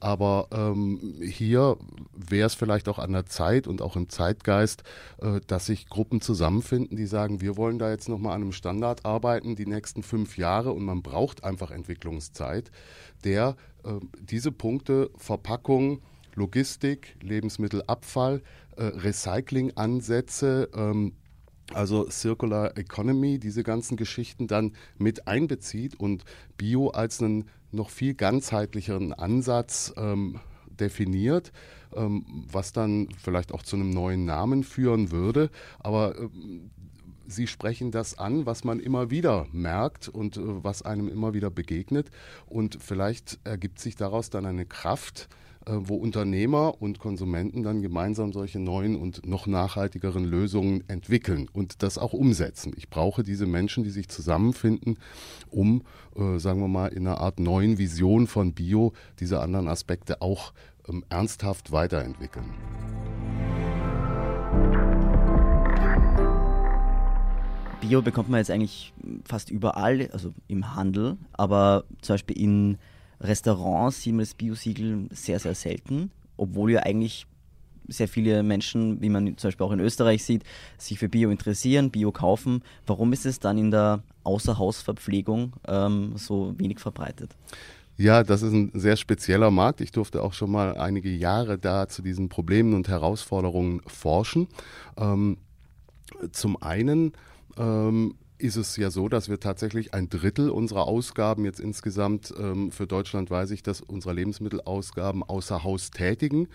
Aber 0.00 0.48
ähm, 0.50 1.20
hier 1.22 1.76
wäre 2.14 2.46
es 2.46 2.54
vielleicht 2.54 2.88
auch 2.88 2.98
an 2.98 3.12
der 3.12 3.26
Zeit 3.26 3.66
und 3.66 3.82
auch 3.82 3.96
im 3.96 4.08
Zeitgeist, 4.08 4.82
äh, 5.20 5.40
dass 5.46 5.66
sich 5.66 5.88
Gruppen 5.88 6.22
zusammenfinden, 6.22 6.96
die 6.96 7.06
sagen, 7.06 7.42
wir 7.42 7.58
wollen 7.58 7.78
da 7.78 7.90
jetzt 7.90 8.08
nochmal 8.08 8.34
an 8.34 8.42
einem 8.42 8.52
Standard 8.52 9.04
arbeiten, 9.04 9.56
die 9.56 9.66
nächsten 9.66 10.02
fünf 10.02 10.38
Jahre 10.38 10.72
und 10.72 10.84
man 10.84 11.02
braucht 11.02 11.44
einfach 11.44 11.70
Entwicklungszeit, 11.70 12.70
der 13.24 13.56
äh, 13.84 13.92
diese 14.18 14.52
Punkte 14.52 15.10
Verpackung, 15.16 16.00
Logistik, 16.34 17.16
Lebensmittelabfall, 17.22 18.42
äh, 18.76 18.84
Recyclingansätze, 18.84 20.70
ähm, 20.74 21.12
also 21.72 22.08
Circular 22.10 22.76
Economy, 22.76 23.38
diese 23.38 23.62
ganzen 23.62 23.96
Geschichten 23.96 24.46
dann 24.46 24.72
mit 24.98 25.28
einbezieht 25.28 25.98
und 26.00 26.24
Bio 26.56 26.88
als 26.88 27.22
einen 27.22 27.48
noch 27.72 27.90
viel 27.90 28.14
ganzheitlicheren 28.14 29.12
Ansatz 29.12 29.92
ähm, 29.96 30.40
definiert, 30.68 31.52
ähm, 31.94 32.24
was 32.50 32.72
dann 32.72 33.08
vielleicht 33.22 33.52
auch 33.52 33.62
zu 33.62 33.76
einem 33.76 33.90
neuen 33.90 34.24
Namen 34.24 34.64
führen 34.64 35.10
würde. 35.10 35.50
Aber 35.78 36.18
ähm, 36.18 36.70
Sie 37.26 37.46
sprechen 37.46 37.92
das 37.92 38.18
an, 38.18 38.44
was 38.44 38.64
man 38.64 38.80
immer 38.80 39.10
wieder 39.10 39.46
merkt 39.52 40.08
und 40.08 40.36
äh, 40.36 40.40
was 40.64 40.82
einem 40.82 41.08
immer 41.08 41.32
wieder 41.32 41.50
begegnet. 41.50 42.10
Und 42.46 42.78
vielleicht 42.80 43.38
ergibt 43.44 43.78
sich 43.78 43.94
daraus 43.94 44.30
dann 44.30 44.46
eine 44.46 44.66
Kraft, 44.66 45.28
wo 45.66 45.96
Unternehmer 45.96 46.80
und 46.80 46.98
Konsumenten 46.98 47.62
dann 47.62 47.82
gemeinsam 47.82 48.32
solche 48.32 48.58
neuen 48.58 48.96
und 48.96 49.26
noch 49.26 49.46
nachhaltigeren 49.46 50.24
Lösungen 50.24 50.84
entwickeln 50.88 51.48
und 51.52 51.82
das 51.82 51.98
auch 51.98 52.12
umsetzen. 52.12 52.72
Ich 52.76 52.88
brauche 52.88 53.22
diese 53.22 53.46
Menschen, 53.46 53.84
die 53.84 53.90
sich 53.90 54.08
zusammenfinden, 54.08 54.98
um, 55.50 55.82
äh, 56.16 56.38
sagen 56.38 56.60
wir 56.60 56.68
mal, 56.68 56.88
in 56.88 57.06
einer 57.06 57.18
Art 57.18 57.40
neuen 57.40 57.78
Vision 57.78 58.26
von 58.26 58.54
Bio 58.54 58.92
diese 59.18 59.40
anderen 59.40 59.68
Aspekte 59.68 60.22
auch 60.22 60.52
ähm, 60.88 61.04
ernsthaft 61.10 61.72
weiterentwickeln. 61.72 62.54
Bio 67.80 68.02
bekommt 68.02 68.28
man 68.28 68.38
jetzt 68.38 68.50
eigentlich 68.50 68.92
fast 69.24 69.50
überall, 69.50 70.08
also 70.12 70.32
im 70.48 70.74
Handel, 70.74 71.16
aber 71.32 71.84
zum 72.02 72.14
Beispiel 72.14 72.38
in 72.38 72.78
Restaurants 73.20 74.02
sieht 74.02 74.14
man 74.14 74.20
das 74.20 74.34
Bio-Siegel 74.34 75.08
sehr, 75.12 75.38
sehr 75.38 75.54
selten, 75.54 76.10
obwohl 76.36 76.72
ja 76.72 76.80
eigentlich 76.80 77.26
sehr 77.88 78.08
viele 78.08 78.42
Menschen, 78.42 79.00
wie 79.02 79.08
man 79.08 79.36
zum 79.36 79.48
Beispiel 79.48 79.66
auch 79.66 79.72
in 79.72 79.80
Österreich 79.80 80.24
sieht, 80.24 80.44
sich 80.78 80.98
für 80.98 81.08
Bio 81.08 81.30
interessieren, 81.30 81.90
Bio 81.90 82.12
kaufen. 82.12 82.62
Warum 82.86 83.12
ist 83.12 83.26
es 83.26 83.40
dann 83.40 83.58
in 83.58 83.70
der 83.70 84.02
Außerhausverpflegung 84.24 85.54
ähm, 85.66 86.12
so 86.16 86.54
wenig 86.56 86.78
verbreitet? 86.78 87.36
Ja, 87.96 88.22
das 88.22 88.42
ist 88.42 88.52
ein 88.52 88.70
sehr 88.74 88.96
spezieller 88.96 89.50
Markt. 89.50 89.80
Ich 89.80 89.92
durfte 89.92 90.22
auch 90.22 90.32
schon 90.32 90.50
mal 90.50 90.76
einige 90.78 91.10
Jahre 91.10 91.58
da 91.58 91.88
zu 91.88 92.00
diesen 92.00 92.28
Problemen 92.28 92.74
und 92.74 92.88
Herausforderungen 92.88 93.82
forschen. 93.86 94.48
Ähm, 94.96 95.36
zum 96.32 96.62
einen 96.62 97.12
ähm, 97.58 98.14
ist 98.40 98.56
es 98.56 98.76
ja 98.76 98.90
so, 98.90 99.08
dass 99.08 99.28
wir 99.28 99.40
tatsächlich 99.40 99.94
ein 99.94 100.08
Drittel 100.08 100.50
unserer 100.50 100.86
Ausgaben 100.86 101.44
jetzt 101.44 101.60
insgesamt 101.60 102.32
ähm, 102.38 102.72
für 102.72 102.86
Deutschland 102.86 103.30
weiß 103.30 103.50
ich, 103.52 103.62
dass 103.62 103.80
unsere 103.80 104.14
Lebensmittelausgaben 104.14 105.22
außer 105.22 105.62
Haus 105.62 105.90
tätigen. 105.90 106.48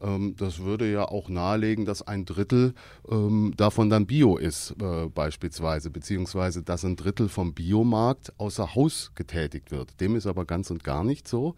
Ähm, 0.00 0.34
das 0.36 0.60
würde 0.60 0.90
ja 0.90 1.04
auch 1.04 1.28
nahelegen, 1.28 1.84
dass 1.84 2.06
ein 2.06 2.24
Drittel 2.24 2.74
ähm, 3.10 3.52
davon 3.56 3.90
dann 3.90 4.06
Bio 4.06 4.36
ist 4.36 4.74
äh, 4.80 5.08
beispielsweise, 5.08 5.90
beziehungsweise 5.90 6.62
dass 6.62 6.84
ein 6.84 6.96
Drittel 6.96 7.28
vom 7.28 7.54
Biomarkt 7.54 8.32
außer 8.38 8.74
Haus 8.74 9.12
getätigt 9.14 9.70
wird. 9.70 10.00
Dem 10.00 10.16
ist 10.16 10.26
aber 10.26 10.44
ganz 10.44 10.70
und 10.70 10.84
gar 10.84 11.04
nicht 11.04 11.28
so. 11.28 11.54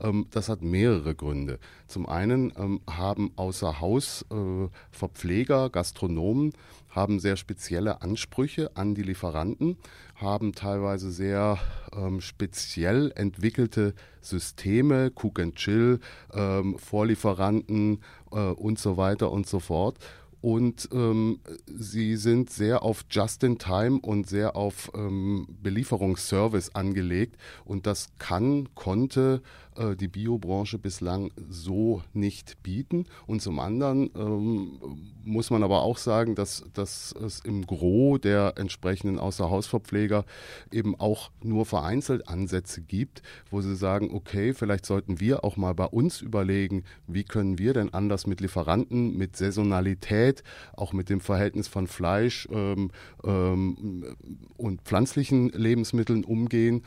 Ähm, 0.00 0.26
das 0.30 0.48
hat 0.48 0.62
mehrere 0.62 1.14
Gründe. 1.14 1.58
Zum 1.86 2.08
einen 2.08 2.52
ähm, 2.56 2.80
haben 2.88 3.32
außer 3.36 3.80
Haus 3.80 4.24
äh, 4.30 4.68
Verpfleger, 4.90 5.70
Gastronomen 5.70 6.52
haben 6.94 7.18
sehr 7.18 7.36
spezielle 7.36 8.02
Ansprüche 8.02 8.76
an 8.76 8.94
die 8.94 9.02
Lieferanten, 9.02 9.76
haben 10.14 10.52
teilweise 10.52 11.10
sehr 11.10 11.58
ähm, 11.94 12.20
speziell 12.20 13.12
entwickelte 13.16 13.94
Systeme, 14.20 15.10
Cook 15.14 15.40
and 15.40 15.56
Chill, 15.56 16.00
ähm, 16.32 16.78
Vorlieferanten 16.78 18.00
äh, 18.30 18.36
und 18.36 18.78
so 18.78 18.96
weiter 18.96 19.32
und 19.32 19.46
so 19.46 19.58
fort. 19.58 19.98
Und 20.44 20.90
ähm, 20.92 21.40
sie 21.64 22.16
sind 22.16 22.50
sehr 22.50 22.82
auf 22.82 23.06
Just-in-Time 23.10 24.00
und 24.02 24.28
sehr 24.28 24.56
auf 24.56 24.90
ähm, 24.94 25.46
Belieferungsservice 25.62 26.74
angelegt. 26.74 27.36
Und 27.64 27.86
das 27.86 28.10
kann, 28.18 28.68
konnte 28.74 29.40
äh, 29.76 29.96
die 29.96 30.08
Biobranche 30.08 30.78
bislang 30.78 31.32
so 31.48 32.02
nicht 32.12 32.62
bieten. 32.62 33.06
Und 33.26 33.42
zum 33.42 33.58
anderen 33.58 34.10
ähm, 34.16 34.78
muss 35.24 35.50
man 35.50 35.62
aber 35.62 35.82
auch 35.82 35.98
sagen, 35.98 36.34
dass, 36.34 36.64
dass 36.74 37.12
es 37.12 37.40
im 37.40 37.66
Gros 37.66 38.20
der 38.20 38.54
entsprechenden 38.56 39.18
Außerhausverpfleger 39.18 40.24
eben 40.70 40.98
auch 40.98 41.30
nur 41.42 41.66
vereinzelt 41.66 42.28
Ansätze 42.28 42.82
gibt, 42.82 43.22
wo 43.50 43.60
sie 43.60 43.76
sagen, 43.76 44.10
okay, 44.12 44.54
vielleicht 44.54 44.86
sollten 44.86 45.20
wir 45.20 45.44
auch 45.44 45.56
mal 45.56 45.74
bei 45.74 45.86
uns 45.86 46.20
überlegen, 46.20 46.84
wie 47.06 47.24
können 47.24 47.58
wir 47.58 47.72
denn 47.72 47.92
anders 47.92 48.26
mit 48.26 48.40
Lieferanten, 48.40 49.16
mit 49.16 49.36
Saisonalität, 49.36 50.42
auch 50.74 50.92
mit 50.92 51.08
dem 51.08 51.20
Verhältnis 51.20 51.68
von 51.68 51.86
Fleisch 51.86 52.48
ähm, 52.52 52.90
ähm, 53.24 54.16
und 54.56 54.82
pflanzlichen 54.82 55.48
Lebensmitteln 55.50 56.24
umgehen 56.24 56.82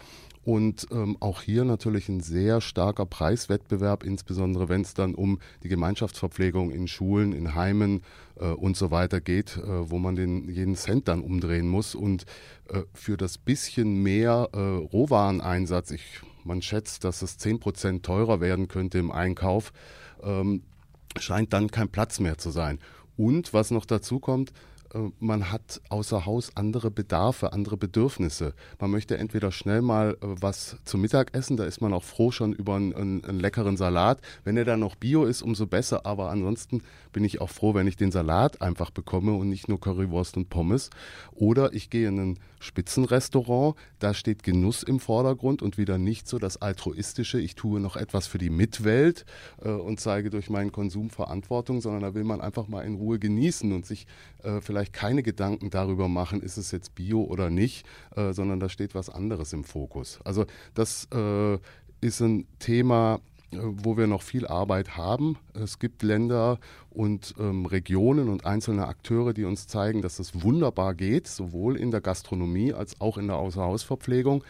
und 0.47 0.87
ähm, 0.91 1.17
auch 1.19 1.41
hier 1.41 1.65
natürlich 1.65 2.07
ein 2.07 2.21
sehr 2.21 2.61
starker 2.61 3.05
Preiswettbewerb, 3.05 4.05
insbesondere 4.05 4.69
wenn 4.69 4.79
es 4.79 4.93
dann 4.93 5.13
um 5.13 5.39
die 5.61 5.67
Gemeinschaftsverpflegung 5.67 6.71
in 6.71 6.87
Schulen, 6.87 7.33
in 7.33 7.53
Heimen 7.53 8.01
äh, 8.39 8.45
und 8.45 8.77
so 8.77 8.89
weiter 8.89 9.19
geht, 9.19 9.57
äh, 9.57 9.91
wo 9.91 9.97
man 9.97 10.15
den 10.15 10.49
jeden 10.49 10.75
Cent 10.75 11.09
dann 11.09 11.19
umdrehen 11.19 11.67
muss. 11.67 11.95
Und 11.95 12.23
äh, 12.69 12.83
für 12.93 13.17
das 13.17 13.37
bisschen 13.37 14.01
mehr 14.01 14.47
äh, 14.53 14.57
Rohwareneinsatz, 14.57 15.91
ich, 15.91 16.21
man 16.45 16.61
schätzt, 16.61 17.03
dass 17.03 17.23
es 17.23 17.37
10% 17.39 18.01
teurer 18.01 18.39
werden 18.39 18.69
könnte 18.69 18.99
im 18.99 19.11
Einkauf, 19.11 19.73
ähm, 20.23 20.63
scheint 21.19 21.51
dann 21.51 21.71
kein 21.71 21.89
Platz 21.89 22.21
mehr 22.21 22.37
zu 22.37 22.51
sein. 22.51 22.79
Und 23.17 23.51
was 23.53 23.69
noch 23.69 23.85
dazu 23.85 24.21
kommt, 24.21 24.53
man 25.19 25.51
hat 25.51 25.81
außer 25.89 26.25
Haus 26.25 26.51
andere 26.55 26.91
Bedarfe, 26.91 27.53
andere 27.53 27.77
Bedürfnisse. 27.77 28.53
Man 28.79 28.91
möchte 28.91 29.17
entweder 29.17 29.51
schnell 29.51 29.81
mal 29.81 30.17
äh, 30.21 30.27
was 30.41 30.77
zum 30.85 31.01
Mittag 31.01 31.35
essen, 31.35 31.57
da 31.57 31.65
ist 31.65 31.81
man 31.81 31.93
auch 31.93 32.03
froh 32.03 32.31
schon 32.31 32.53
über 32.53 32.75
einen, 32.75 32.93
einen, 32.93 33.25
einen, 33.25 33.39
leckeren 33.39 33.77
Salat. 33.77 34.21
Wenn 34.43 34.57
er 34.57 34.65
dann 34.65 34.79
noch 34.79 34.95
Bio 34.95 35.25
ist, 35.25 35.41
umso 35.41 35.67
besser. 35.67 36.05
Aber 36.05 36.29
ansonsten 36.29 36.81
bin 37.11 37.23
ich 37.23 37.41
auch 37.41 37.49
froh, 37.49 37.73
wenn 37.73 37.87
ich 37.87 37.97
den 37.97 38.11
Salat 38.11 38.61
einfach 38.61 38.91
bekomme 38.91 39.33
und 39.33 39.49
nicht 39.49 39.67
nur 39.67 39.79
Currywurst 39.79 40.37
und 40.37 40.49
Pommes. 40.49 40.89
Oder 41.33 41.73
ich 41.73 41.89
gehe 41.89 42.07
in 42.07 42.19
ein 42.19 42.39
Spitzenrestaurant, 42.59 43.75
da 43.99 44.13
steht 44.13 44.43
Genuss 44.43 44.83
im 44.83 44.99
Vordergrund 44.99 45.61
und 45.61 45.77
wieder 45.77 45.97
nicht 45.97 46.27
so 46.27 46.39
das 46.39 46.57
altruistische, 46.57 47.39
ich 47.39 47.55
tue 47.55 47.79
noch 47.79 47.95
etwas 47.95 48.27
für 48.27 48.37
die 48.37 48.49
Mitwelt 48.49 49.25
äh, 49.61 49.69
und 49.69 49.99
zeige 49.99 50.29
durch 50.29 50.49
meinen 50.49 50.71
Konsum 50.71 51.09
Verantwortung, 51.09 51.81
sondern 51.81 52.01
da 52.01 52.13
will 52.15 52.23
man 52.23 52.41
einfach 52.41 52.67
mal 52.67 52.81
in 52.81 52.95
Ruhe 52.95 53.19
genießen 53.19 53.71
und 53.71 53.85
sich 53.85 54.07
äh, 54.43 54.61
vielleicht 54.61 54.76
vielleicht 54.77 54.93
keine 54.93 55.23
Gedanken 55.23 55.71
darüber 55.71 56.07
machen, 56.07 56.41
ist 56.41 56.57
es 56.57 56.69
jetzt 56.71 56.93
Bio 56.93 57.23
oder 57.23 57.49
nicht, 57.49 57.87
äh, 58.15 58.31
sondern 58.31 58.59
da 58.59 58.69
steht 58.69 58.93
was 58.93 59.09
anderes 59.09 59.51
im 59.51 59.63
Fokus. 59.63 60.19
Also 60.23 60.45
das 60.75 61.07
äh, 61.11 61.57
ist 61.99 62.21
ein 62.21 62.45
Thema, 62.59 63.19
äh, 63.51 63.57
wo 63.59 63.97
wir 63.97 64.05
noch 64.05 64.21
viel 64.21 64.45
Arbeit 64.45 64.95
haben. 64.95 65.37
Es 65.55 65.79
gibt 65.79 66.03
Länder 66.03 66.59
und 66.91 67.33
ähm, 67.39 67.65
Regionen 67.65 68.29
und 68.29 68.45
einzelne 68.45 68.85
Akteure, 68.87 69.33
die 69.33 69.45
uns 69.45 69.65
zeigen, 69.65 70.03
dass 70.03 70.19
es 70.19 70.43
wunderbar 70.43 70.93
geht, 70.93 71.27
sowohl 71.27 71.75
in 71.75 71.89
der 71.89 72.01
Gastronomie 72.01 72.71
als 72.71 73.01
auch 73.01 73.17
in 73.17 73.25
der 73.25 73.37
Außerhausverpflegung. 73.37 74.43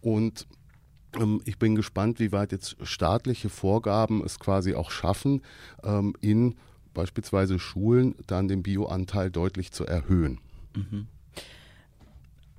Und 0.00 0.46
ähm, 1.20 1.42
ich 1.44 1.58
bin 1.58 1.74
gespannt, 1.74 2.18
wie 2.18 2.32
weit 2.32 2.50
jetzt 2.52 2.76
staatliche 2.80 3.50
Vorgaben 3.50 4.24
es 4.24 4.38
quasi 4.38 4.74
auch 4.74 4.90
schaffen, 4.90 5.42
ähm, 5.84 6.14
in 6.22 6.54
beispielsweise 6.96 7.58
Schulen 7.58 8.14
dann 8.26 8.48
den 8.48 8.62
Bioanteil 8.62 9.30
deutlich 9.30 9.70
zu 9.70 9.84
erhöhen. 9.86 10.40
Mhm. 10.74 11.06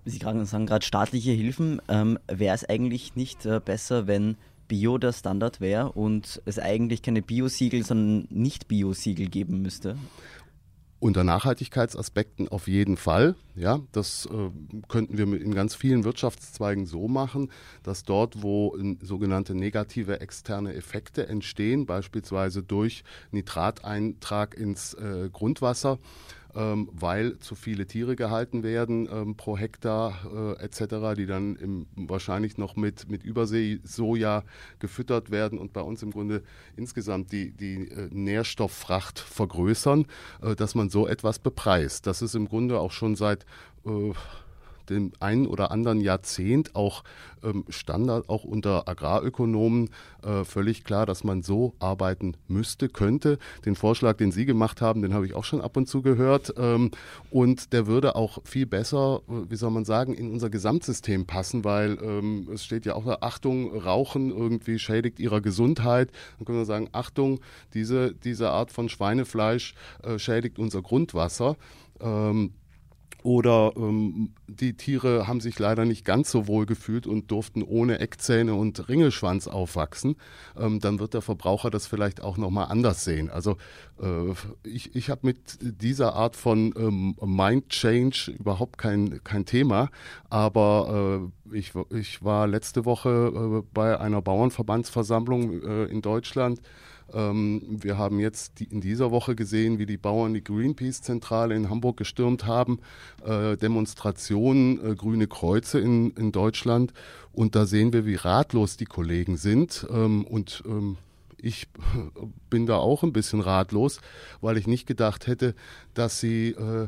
Sie 0.06 0.20
sagen 0.20 0.66
gerade 0.66 0.86
staatliche 0.86 1.32
Hilfen. 1.32 1.82
Ähm, 1.90 2.18
wäre 2.28 2.56
es 2.56 2.64
eigentlich 2.64 3.16
nicht 3.16 3.46
äh, 3.46 3.60
besser, 3.60 4.08
wenn 4.08 4.38
Bio 4.68 4.98
der 4.98 5.12
Standard 5.12 5.60
wäre 5.60 5.92
und 5.92 6.42
es 6.46 6.60
eigentlich 6.60 7.02
keine 7.02 7.22
Bio-Siegel, 7.22 7.84
sondern 7.84 8.28
Nicht-Bio-Siegel 8.30 9.28
geben 9.28 9.62
müsste? 9.62 9.98
Unter 11.00 11.24
Nachhaltigkeitsaspekten 11.24 12.48
auf 12.48 12.68
jeden 12.68 12.98
Fall. 12.98 13.36
Ja, 13.56 13.82
das 13.92 14.28
äh, 14.32 14.50
könnten 14.88 15.18
wir 15.20 15.26
in 15.40 15.54
ganz 15.54 15.76
vielen 15.76 16.04
Wirtschaftszweigen 16.04 16.88
so 16.88 17.08
machen, 17.08 17.52
dass 17.84 18.02
dort, 18.02 18.42
wo 18.42 18.76
sogenannte 19.02 19.54
negative 19.54 20.22
externe 20.22 20.74
Effekte 20.74 21.28
entstehen, 21.28 21.86
beispielsweise 21.86 22.64
durch 22.64 23.04
Nitrateintrag 23.30 24.56
ins 24.58 24.96
äh, 24.96 25.30
Grundwasser, 25.32 26.00
ähm, 26.56 26.90
weil 26.92 27.38
zu 27.40 27.56
viele 27.56 27.86
Tiere 27.86 28.16
gehalten 28.16 28.64
werden 28.64 29.08
ähm, 29.12 29.36
pro 29.36 29.58
Hektar 29.58 30.56
äh, 30.60 30.64
etc., 30.64 31.16
die 31.18 31.26
dann 31.26 31.56
im, 31.56 31.88
wahrscheinlich 31.96 32.58
noch 32.58 32.76
mit, 32.76 33.10
mit 33.10 33.24
Übersee-Soja 33.24 34.44
gefüttert 34.80 35.32
werden 35.32 35.60
und 35.60 35.74
bei 35.74 35.82
uns 35.82 36.04
im 36.04 36.12
Grunde 36.12 36.44
insgesamt 36.76 37.32
die, 37.32 37.52
die 37.52 37.90
äh, 37.90 38.10
Nährstofffracht 38.12 39.20
vergrößern, 39.20 40.06
äh, 40.42 40.56
dass 40.56 40.76
man 40.76 40.90
so 40.90 41.08
etwas 41.08 41.40
bepreist. 41.40 42.08
Das 42.08 42.22
ist 42.22 42.36
im 42.36 42.48
Grunde 42.48 42.80
auch 42.80 42.92
schon 42.92 43.16
seit 43.16 43.46
äh, 43.86 44.14
dem 44.90 45.12
einen 45.20 45.48
oder 45.48 45.72
anderen 45.72 46.02
Jahrzehnt 46.02 46.76
auch 46.76 47.04
ähm, 47.44 47.66
Standard, 47.70 48.30
auch 48.30 48.44
unter 48.44 48.88
Agrarökonomen, 48.88 49.90
äh, 50.24 50.44
völlig 50.44 50.84
klar, 50.84 51.06
dass 51.06 51.24
man 51.24 51.44
so 51.44 51.74
arbeiten 51.80 52.36
müsste, 52.48 52.90
könnte. 52.90 53.38
Den 53.66 53.76
Vorschlag, 53.76 54.18
den 54.18 54.32
Sie 54.32 54.46
gemacht 54.46 54.82
haben, 54.82 55.02
den 55.02 55.14
habe 55.14 55.26
ich 55.26 55.34
auch 55.34 55.44
schon 55.44 55.62
ab 55.62 55.78
und 55.78 55.88
zu 55.88 56.02
gehört. 56.02 56.54
Ähm, 56.58 56.92
und 57.30 57.74
der 57.74 57.88
würde 57.88 58.16
auch 58.16 58.40
viel 58.44 58.66
besser, 58.66 59.22
äh, 59.28 59.50
wie 59.50 59.56
soll 59.56 59.72
man 59.72 59.86
sagen, 59.86 60.14
in 60.14 60.32
unser 60.32 60.50
Gesamtsystem 60.50 61.26
passen, 61.26 61.64
weil 61.64 61.98
ähm, 62.02 62.50
es 62.54 62.66
steht 62.66 62.86
ja 62.86 62.96
auch 62.96 63.06
da, 63.06 63.18
Achtung, 63.22 63.76
Rauchen 63.78 64.32
irgendwie 64.32 64.80
schädigt 64.80 65.20
ihrer 65.20 65.42
Gesundheit. 65.42 66.12
Dann 66.38 66.46
können 66.46 66.60
wir 66.60 66.66
sagen, 66.66 66.90
Achtung, 66.92 67.40
diese, 67.74 68.14
diese 68.14 68.50
Art 68.50 68.72
von 68.72 68.90
Schweinefleisch 68.90 69.76
äh, 70.04 70.20
schädigt 70.20 70.60
unser 70.60 70.82
Grundwasser. 70.82 71.56
Ähm, 72.00 72.54
oder 73.24 73.74
ähm, 73.76 74.34
die 74.48 74.74
Tiere 74.74 75.28
haben 75.28 75.42
sich 75.42 75.60
leider 75.60 75.86
nicht 75.86 76.06
ganz 76.06 76.32
so 76.32 76.48
wohl 76.48 76.66
gefühlt 76.66 77.08
und 77.08 77.32
durften 77.32 77.64
ohne 77.64 78.00
Eckzähne 78.00 78.54
und 78.54 78.88
Ringelschwanz 78.88 79.48
aufwachsen, 79.48 80.16
ähm, 80.58 80.80
dann 80.80 81.00
wird 81.00 81.14
der 81.14 81.22
Verbraucher 81.22 81.70
das 81.70 81.88
vielleicht 81.88 82.22
auch 82.22 82.38
nochmal 82.38 82.68
anders 82.70 83.04
sehen. 83.04 83.30
Also 83.30 83.58
äh, 84.02 84.34
ich, 84.64 84.96
ich 84.96 85.10
habe 85.10 85.22
mit 85.24 85.60
dieser 85.62 86.14
Art 86.14 86.36
von 86.36 86.74
ähm, 86.78 87.16
Mind 87.22 87.70
Change 87.70 88.36
überhaupt 88.38 88.78
kein, 88.78 89.22
kein 89.24 89.46
Thema, 89.46 89.90
aber 90.30 91.30
äh, 91.52 91.58
ich, 91.58 91.74
ich 91.92 92.24
war 92.24 92.48
letzte 92.48 92.86
Woche 92.86 93.10
äh, 93.10 93.68
bei 93.74 94.00
einer 94.00 94.22
Bauernverbandsversammlung 94.22 95.64
äh, 95.64 95.86
in 95.86 96.02
Deutschland 96.02 96.62
ähm, 97.14 97.62
wir 97.70 97.98
haben 97.98 98.20
jetzt 98.20 98.60
die, 98.60 98.66
in 98.66 98.82
dieser 98.82 99.12
Woche 99.12 99.36
gesehen, 99.36 99.80
wie 99.80 99.86
die 99.86 99.98
Bauern 99.98 100.34
die 100.34 100.44
Greenpeace-Zentrale 100.44 101.56
in 101.56 101.70
Hamburg 101.70 101.98
gestürmt 101.98 102.46
haben, 102.46 102.80
äh, 103.26 103.58
Demonstrationen, 103.58 104.84
äh, 104.84 104.96
grüne 104.96 105.28
Kreuze 105.28 105.80
in, 105.80 106.12
in 106.12 106.32
Deutschland. 106.32 106.94
Und 107.32 107.56
da 107.56 107.66
sehen 107.66 107.94
wir, 107.94 108.06
wie 108.06 108.16
ratlos 108.16 108.78
die 108.78 108.86
Kollegen 108.86 109.38
sind. 109.38 109.88
Ähm, 109.90 110.26
und 110.26 110.64
ähm, 110.68 110.98
ich 111.38 111.68
bin 112.50 112.66
da 112.66 112.78
auch 112.78 113.04
ein 113.04 113.14
bisschen 113.14 113.42
ratlos, 113.42 114.00
weil 114.42 114.58
ich 114.58 114.68
nicht 114.68 114.88
gedacht 114.88 115.28
hätte, 115.28 115.56
dass 115.94 116.20
sie 116.20 116.50
äh, 116.50 116.88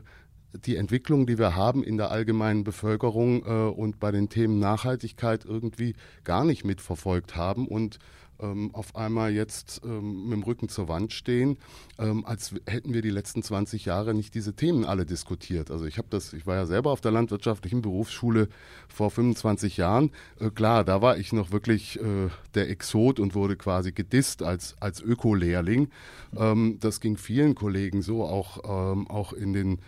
die 0.65 0.75
Entwicklung, 0.75 1.27
die 1.27 1.37
wir 1.37 1.55
haben 1.55 1.83
in 1.83 1.97
der 1.97 2.11
allgemeinen 2.11 2.63
Bevölkerung 2.63 3.45
äh, 3.45 3.69
und 3.69 3.99
bei 3.99 4.11
den 4.11 4.29
Themen 4.29 4.59
Nachhaltigkeit 4.59 5.45
irgendwie 5.45 5.93
gar 6.23 6.43
nicht 6.43 6.65
mitverfolgt 6.65 7.35
haben 7.35 7.67
und 7.67 7.99
ähm, 8.41 8.69
auf 8.73 8.95
einmal 8.95 9.31
jetzt 9.31 9.81
ähm, 9.83 10.23
mit 10.23 10.33
dem 10.33 10.43
Rücken 10.43 10.69
zur 10.69 10.87
Wand 10.87 11.13
stehen, 11.13 11.57
ähm, 11.97 12.25
als 12.25 12.53
hätten 12.67 12.93
wir 12.93 13.01
die 13.01 13.09
letzten 13.09 13.43
20 13.43 13.85
Jahre 13.85 14.13
nicht 14.13 14.35
diese 14.35 14.53
Themen 14.53 14.85
alle 14.85 15.05
diskutiert. 15.05 15.71
Also 15.71 15.85
ich 15.85 15.97
habe 15.97 16.07
das, 16.09 16.33
ich 16.33 16.47
war 16.47 16.55
ja 16.55 16.65
selber 16.65 16.91
auf 16.91 17.01
der 17.01 17.11
landwirtschaftlichen 17.11 17.81
Berufsschule 17.81 18.49
vor 18.87 19.11
25 19.11 19.77
Jahren. 19.77 20.11
Äh, 20.39 20.49
klar, 20.49 20.83
da 20.83 21.01
war 21.01 21.17
ich 21.17 21.33
noch 21.33 21.51
wirklich 21.51 21.99
äh, 21.99 22.29
der 22.55 22.69
Exot 22.69 23.19
und 23.19 23.35
wurde 23.35 23.55
quasi 23.55 23.91
gedisst 23.91 24.43
als, 24.43 24.75
als 24.79 25.01
Öko-Lehrling. 25.01 25.89
Ähm, 26.35 26.77
das 26.79 26.99
ging 26.99 27.17
vielen 27.17 27.55
Kollegen 27.55 28.01
so, 28.01 28.23
auch, 28.23 28.93
ähm, 28.93 29.07
auch 29.09 29.33
in 29.33 29.53
den 29.53 29.79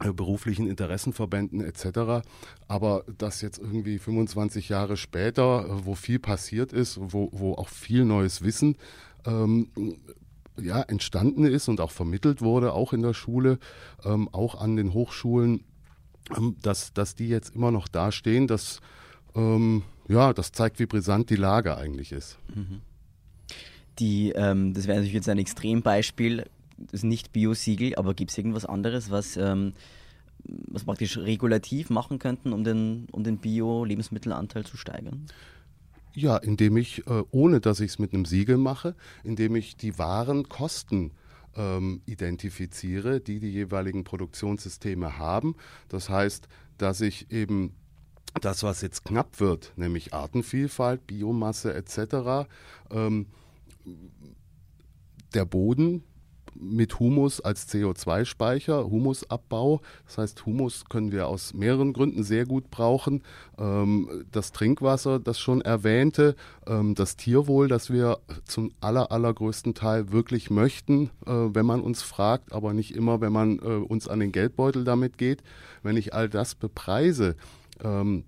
beruflichen 0.00 0.66
Interessenverbänden 0.66 1.60
etc. 1.60 2.26
Aber 2.68 3.04
das 3.18 3.40
jetzt 3.40 3.58
irgendwie 3.58 3.98
25 3.98 4.68
Jahre 4.68 4.96
später, 4.96 5.66
äh, 5.66 5.86
wo 5.86 5.94
viel 5.94 6.18
passiert 6.18 6.72
ist, 6.72 6.98
wo, 7.00 7.30
wo 7.32 7.54
auch 7.54 7.68
viel 7.68 8.04
neues 8.04 8.42
Wissen 8.42 8.76
ähm, 9.24 9.68
ja, 10.60 10.82
entstanden 10.82 11.44
ist 11.44 11.68
und 11.68 11.80
auch 11.80 11.90
vermittelt 11.90 12.42
wurde, 12.42 12.72
auch 12.72 12.92
in 12.92 13.02
der 13.02 13.14
Schule, 13.14 13.58
ähm, 14.04 14.28
auch 14.32 14.60
an 14.60 14.76
den 14.76 14.92
Hochschulen, 14.92 15.64
ähm, 16.36 16.56
dass, 16.62 16.92
dass 16.92 17.14
die 17.14 17.28
jetzt 17.28 17.54
immer 17.54 17.70
noch 17.70 17.88
dastehen, 17.88 18.46
das, 18.46 18.80
ähm, 19.34 19.82
ja, 20.08 20.32
das 20.32 20.52
zeigt, 20.52 20.78
wie 20.78 20.86
brisant 20.86 21.30
die 21.30 21.36
Lage 21.36 21.76
eigentlich 21.76 22.12
ist. 22.12 22.38
Mhm. 22.54 22.80
Die, 23.98 24.30
ähm, 24.30 24.74
das 24.74 24.86
wäre 24.86 24.96
natürlich 24.96 25.14
jetzt 25.14 25.28
ein 25.28 25.38
Extrembeispiel, 25.38 26.46
das 26.76 27.02
Nicht-Bio-Siegel, 27.02 27.94
aber 27.96 28.14
gibt 28.14 28.30
es 28.30 28.38
irgendwas 28.38 28.64
anderes, 28.64 29.10
was, 29.10 29.36
ähm, 29.36 29.72
was 30.44 30.84
praktisch 30.84 31.16
regulativ 31.16 31.90
machen 31.90 32.18
könnten, 32.18 32.52
um 32.52 32.64
den, 32.64 33.06
um 33.12 33.24
den 33.24 33.38
Bio-Lebensmittelanteil 33.38 34.64
zu 34.64 34.76
steigern? 34.76 35.26
Ja, 36.14 36.36
indem 36.36 36.76
ich, 36.76 37.06
äh, 37.06 37.24
ohne 37.30 37.60
dass 37.60 37.80
ich 37.80 37.92
es 37.92 37.98
mit 37.98 38.12
einem 38.12 38.24
Siegel 38.24 38.56
mache, 38.56 38.94
indem 39.24 39.56
ich 39.56 39.76
die 39.76 39.98
wahren 39.98 40.48
Kosten 40.48 41.10
ähm, 41.56 42.02
identifiziere, 42.06 43.20
die 43.20 43.40
die 43.40 43.50
jeweiligen 43.50 44.04
Produktionssysteme 44.04 45.18
haben. 45.18 45.56
Das 45.88 46.08
heißt, 46.08 46.48
dass 46.78 47.00
ich 47.00 47.30
eben 47.30 47.74
das, 48.40 48.62
was 48.62 48.80
jetzt 48.80 49.04
knapp 49.04 49.40
wird, 49.40 49.72
nämlich 49.76 50.12
Artenvielfalt, 50.12 51.06
Biomasse 51.06 51.74
etc., 51.74 52.48
ähm, 52.90 53.26
der 55.34 55.44
Boden, 55.44 56.04
mit 56.54 56.98
Humus 56.98 57.40
als 57.40 57.68
CO2-Speicher, 57.68 58.84
Humusabbau. 58.84 59.80
Das 60.06 60.18
heißt, 60.18 60.46
Humus 60.46 60.84
können 60.88 61.12
wir 61.12 61.28
aus 61.28 61.54
mehreren 61.54 61.92
Gründen 61.92 62.22
sehr 62.22 62.46
gut 62.46 62.70
brauchen. 62.70 63.22
Ähm, 63.58 64.24
das 64.30 64.52
Trinkwasser, 64.52 65.18
das 65.18 65.38
schon 65.38 65.60
erwähnte, 65.60 66.36
ähm, 66.66 66.94
das 66.94 67.16
Tierwohl, 67.16 67.68
das 67.68 67.90
wir 67.90 68.18
zum 68.44 68.72
aller, 68.80 69.12
allergrößten 69.12 69.74
Teil 69.74 70.12
wirklich 70.12 70.50
möchten, 70.50 71.10
äh, 71.26 71.30
wenn 71.32 71.66
man 71.66 71.80
uns 71.80 72.02
fragt, 72.02 72.52
aber 72.52 72.72
nicht 72.72 72.94
immer, 72.94 73.20
wenn 73.20 73.32
man 73.32 73.58
äh, 73.58 73.62
uns 73.62 74.08
an 74.08 74.20
den 74.20 74.32
Geldbeutel 74.32 74.84
damit 74.84 75.18
geht. 75.18 75.42
Wenn 75.82 75.96
ich 75.96 76.14
all 76.14 76.28
das 76.28 76.54
bepreise, 76.54 77.36
ähm, 77.82 78.24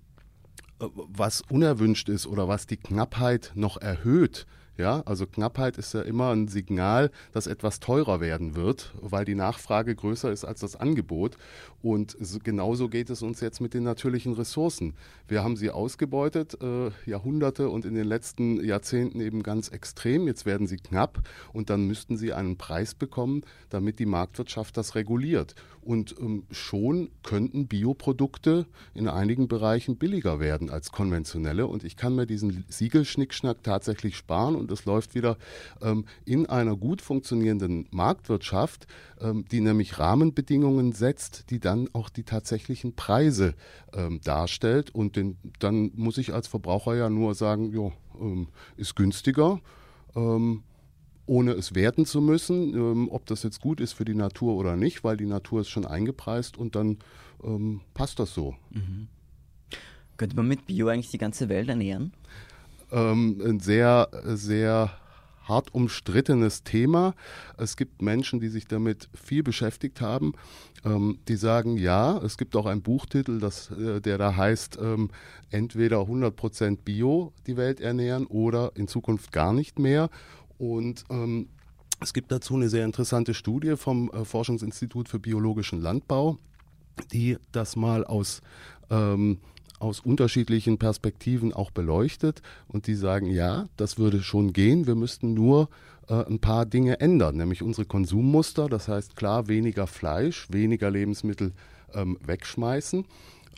was 0.79 1.41
unerwünscht 1.49 2.09
ist 2.09 2.27
oder 2.27 2.47
was 2.47 2.67
die 2.67 2.77
Knappheit 2.77 3.51
noch 3.55 3.77
erhöht, 3.77 4.45
ja, 4.77 5.01
also 5.05 5.25
Knappheit 5.25 5.77
ist 5.77 5.93
ja 5.93 6.01
immer 6.01 6.31
ein 6.31 6.47
Signal, 6.47 7.11
dass 7.31 7.47
etwas 7.47 7.79
teurer 7.79 8.21
werden 8.21 8.55
wird, 8.55 8.93
weil 9.01 9.25
die 9.25 9.35
Nachfrage 9.35 9.95
größer 9.95 10.31
ist 10.31 10.45
als 10.45 10.59
das 10.59 10.75
Angebot. 10.75 11.37
Und 11.81 12.17
genauso 12.43 12.87
geht 12.87 13.09
es 13.09 13.21
uns 13.21 13.41
jetzt 13.41 13.59
mit 13.59 13.73
den 13.73 13.83
natürlichen 13.83 14.33
Ressourcen. 14.33 14.93
Wir 15.27 15.43
haben 15.43 15.57
sie 15.57 15.71
ausgebeutet, 15.71 16.61
äh, 16.61 16.91
Jahrhunderte 17.05 17.69
und 17.69 17.85
in 17.85 17.95
den 17.95 18.05
letzten 18.05 18.63
Jahrzehnten 18.63 19.19
eben 19.19 19.41
ganz 19.41 19.69
extrem. 19.69 20.27
Jetzt 20.27 20.45
werden 20.45 20.67
sie 20.67 20.77
knapp 20.77 21.19
und 21.53 21.69
dann 21.69 21.87
müssten 21.87 22.17
sie 22.17 22.33
einen 22.33 22.57
Preis 22.57 22.93
bekommen, 22.93 23.41
damit 23.69 23.99
die 23.99 24.05
Marktwirtschaft 24.05 24.77
das 24.77 24.95
reguliert. 24.95 25.55
Und 25.87 26.15
ähm, 26.19 26.43
schon 26.51 27.11
könnten 27.23 27.67
Bioprodukte 27.67 28.65
in 28.93 29.07
einigen 29.07 29.47
Bereichen 29.47 29.95
billiger 29.95 30.41
werden 30.41 30.69
als 30.69 30.91
konventionelle. 30.91 31.65
Und 31.65 31.85
ich 31.85 31.95
kann 31.95 32.13
mir 32.13 32.25
diesen 32.25 32.65
Siegelschnickschnack 32.67 33.63
tatsächlich 33.63 34.17
sparen 34.17 34.57
und 34.57 34.69
es 34.69 34.83
läuft 34.83 35.15
wieder 35.15 35.37
ähm, 35.81 36.03
in 36.25 36.45
einer 36.45 36.75
gut 36.75 37.01
funktionierenden 37.01 37.87
Marktwirtschaft, 37.91 38.85
ähm, 39.21 39.45
die 39.49 39.61
nämlich 39.61 39.97
Rahmenbedingungen 39.97 40.91
setzt, 40.91 41.51
die 41.51 41.61
dann 41.61 41.87
auch 41.93 42.09
die 42.09 42.23
tatsächlichen 42.23 42.93
Preise 42.93 43.53
ähm, 43.93 44.19
darstellt. 44.25 44.93
Und 44.93 45.15
den, 45.15 45.37
dann 45.59 45.91
muss 45.95 46.17
ich 46.17 46.33
als 46.33 46.49
Verbraucher 46.49 46.95
ja 46.95 47.09
nur 47.09 47.33
sagen, 47.33 47.71
jo, 47.71 47.93
ähm, 48.19 48.49
ist 48.75 48.97
günstiger 48.97 49.61
ähm, 50.17 50.63
ohne 51.27 51.51
es 51.51 51.75
werten 51.75 52.05
zu 52.05 52.21
müssen, 52.21 52.73
ähm, 52.73 53.09
ob 53.09 53.25
das 53.25 53.43
jetzt 53.43 53.61
gut 53.61 53.79
ist 53.79 53.93
für 53.93 54.05
die 54.05 54.15
Natur 54.15 54.55
oder 54.55 54.75
nicht, 54.75 55.03
weil 55.03 55.17
die 55.17 55.25
Natur 55.25 55.61
ist 55.61 55.69
schon 55.69 55.85
eingepreist 55.85 56.57
und 56.57 56.75
dann 56.75 56.97
ähm, 57.43 57.81
passt 57.93 58.19
das 58.19 58.33
so. 58.33 58.55
Mhm. 58.71 59.07
Könnte 60.17 60.35
man 60.35 60.47
mit 60.47 60.65
Bio 60.65 60.87
eigentlich 60.87 61.11
die 61.11 61.19
ganze 61.19 61.47
Welt 61.49 61.69
ernähren? 61.69 62.13
Ähm, 62.91 63.41
ein 63.45 63.59
sehr, 63.59 64.09
sehr 64.23 64.91
hart 65.47 65.73
umstrittenes 65.73 66.63
Thema. 66.63 67.13
Es 67.57 67.77
gibt 67.77 68.01
Menschen, 68.01 68.39
die 68.39 68.49
sich 68.49 68.67
damit 68.67 69.09
viel 69.13 69.43
beschäftigt 69.43 70.01
haben, 70.01 70.33
ähm, 70.83 71.19
die 71.27 71.35
sagen, 71.35 71.77
ja, 71.77 72.17
es 72.17 72.37
gibt 72.37 72.55
auch 72.55 72.65
einen 72.65 72.81
Buchtitel, 72.81 73.39
das, 73.39 73.71
äh, 73.71 74.01
der 74.01 74.17
da 74.17 74.35
heißt, 74.35 74.77
ähm, 74.81 75.09
entweder 75.49 76.07
100% 76.07 76.83
Bio 76.83 77.33
die 77.45 77.57
Welt 77.57 77.79
ernähren 77.79 78.25
oder 78.25 78.71
in 78.75 78.87
Zukunft 78.87 79.31
gar 79.31 79.53
nicht 79.53 79.79
mehr. 79.79 80.09
Und 80.57 81.03
ähm, 81.09 81.49
es 82.01 82.13
gibt 82.13 82.31
dazu 82.31 82.55
eine 82.55 82.69
sehr 82.69 82.85
interessante 82.85 83.33
Studie 83.33 83.75
vom 83.75 84.09
äh, 84.11 84.25
Forschungsinstitut 84.25 85.09
für 85.09 85.19
biologischen 85.19 85.81
Landbau, 85.81 86.37
die 87.11 87.37
das 87.51 87.75
mal 87.75 88.05
aus 88.05 88.41
ähm, 88.89 89.39
aus 89.79 89.99
unterschiedlichen 89.99 90.77
Perspektiven 90.77 91.53
auch 91.53 91.71
beleuchtet. 91.71 92.41
Und 92.67 92.87
die 92.87 92.95
sagen, 92.95 93.27
ja, 93.27 93.67
das 93.77 93.97
würde 93.97 94.21
schon 94.23 94.53
gehen, 94.53 94.87
wir 94.87 94.95
müssten 94.95 95.33
nur 95.33 95.69
äh, 96.07 96.25
ein 96.25 96.39
paar 96.39 96.65
Dinge 96.65 96.99
ändern, 96.99 97.37
nämlich 97.37 97.61
unsere 97.61 97.85
Konsummuster, 97.85 98.69
das 98.69 98.87
heißt 98.87 99.15
klar 99.15 99.47
weniger 99.47 99.87
Fleisch, 99.87 100.47
weniger 100.49 100.89
Lebensmittel 100.89 101.53
ähm, 101.93 102.17
wegschmeißen. 102.25 103.05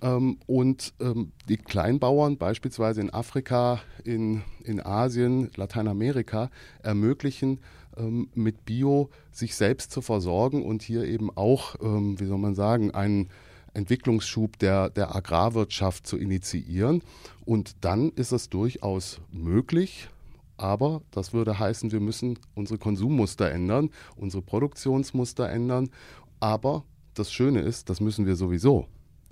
Ähm, 0.01 0.37
und 0.45 0.93
ähm, 0.99 1.31
die 1.47 1.57
Kleinbauern 1.57 2.37
beispielsweise 2.37 3.01
in 3.01 3.13
Afrika, 3.13 3.81
in, 4.03 4.43
in 4.63 4.83
Asien, 4.85 5.49
Lateinamerika 5.55 6.49
ermöglichen, 6.83 7.59
ähm, 7.97 8.29
mit 8.33 8.65
Bio 8.65 9.09
sich 9.31 9.55
selbst 9.55 9.91
zu 9.91 10.01
versorgen 10.01 10.63
und 10.63 10.81
hier 10.81 11.03
eben 11.03 11.29
auch, 11.35 11.75
wie 11.79 12.25
soll 12.25 12.37
man 12.37 12.55
sagen, 12.55 12.91
einen 12.91 13.29
Entwicklungsschub 13.73 14.57
der, 14.59 14.89
der 14.89 15.15
Agrarwirtschaft 15.15 16.05
zu 16.05 16.17
initiieren. 16.17 17.01
Und 17.45 17.75
dann 17.81 18.11
ist 18.11 18.31
es 18.31 18.49
durchaus 18.49 19.19
möglich, 19.31 20.09
aber 20.57 21.01
das 21.11 21.33
würde 21.33 21.57
heißen, 21.57 21.91
wir 21.91 21.99
müssen 21.99 22.37
unsere 22.55 22.77
Konsummuster 22.77 23.49
ändern, 23.49 23.89
unsere 24.15 24.41
Produktionsmuster 24.43 25.49
ändern. 25.49 25.89
Aber 26.39 26.83
das 27.13 27.31
Schöne 27.31 27.61
ist, 27.61 27.89
das 27.89 28.01
müssen 28.01 28.25
wir 28.25 28.35
sowieso. 28.35 28.87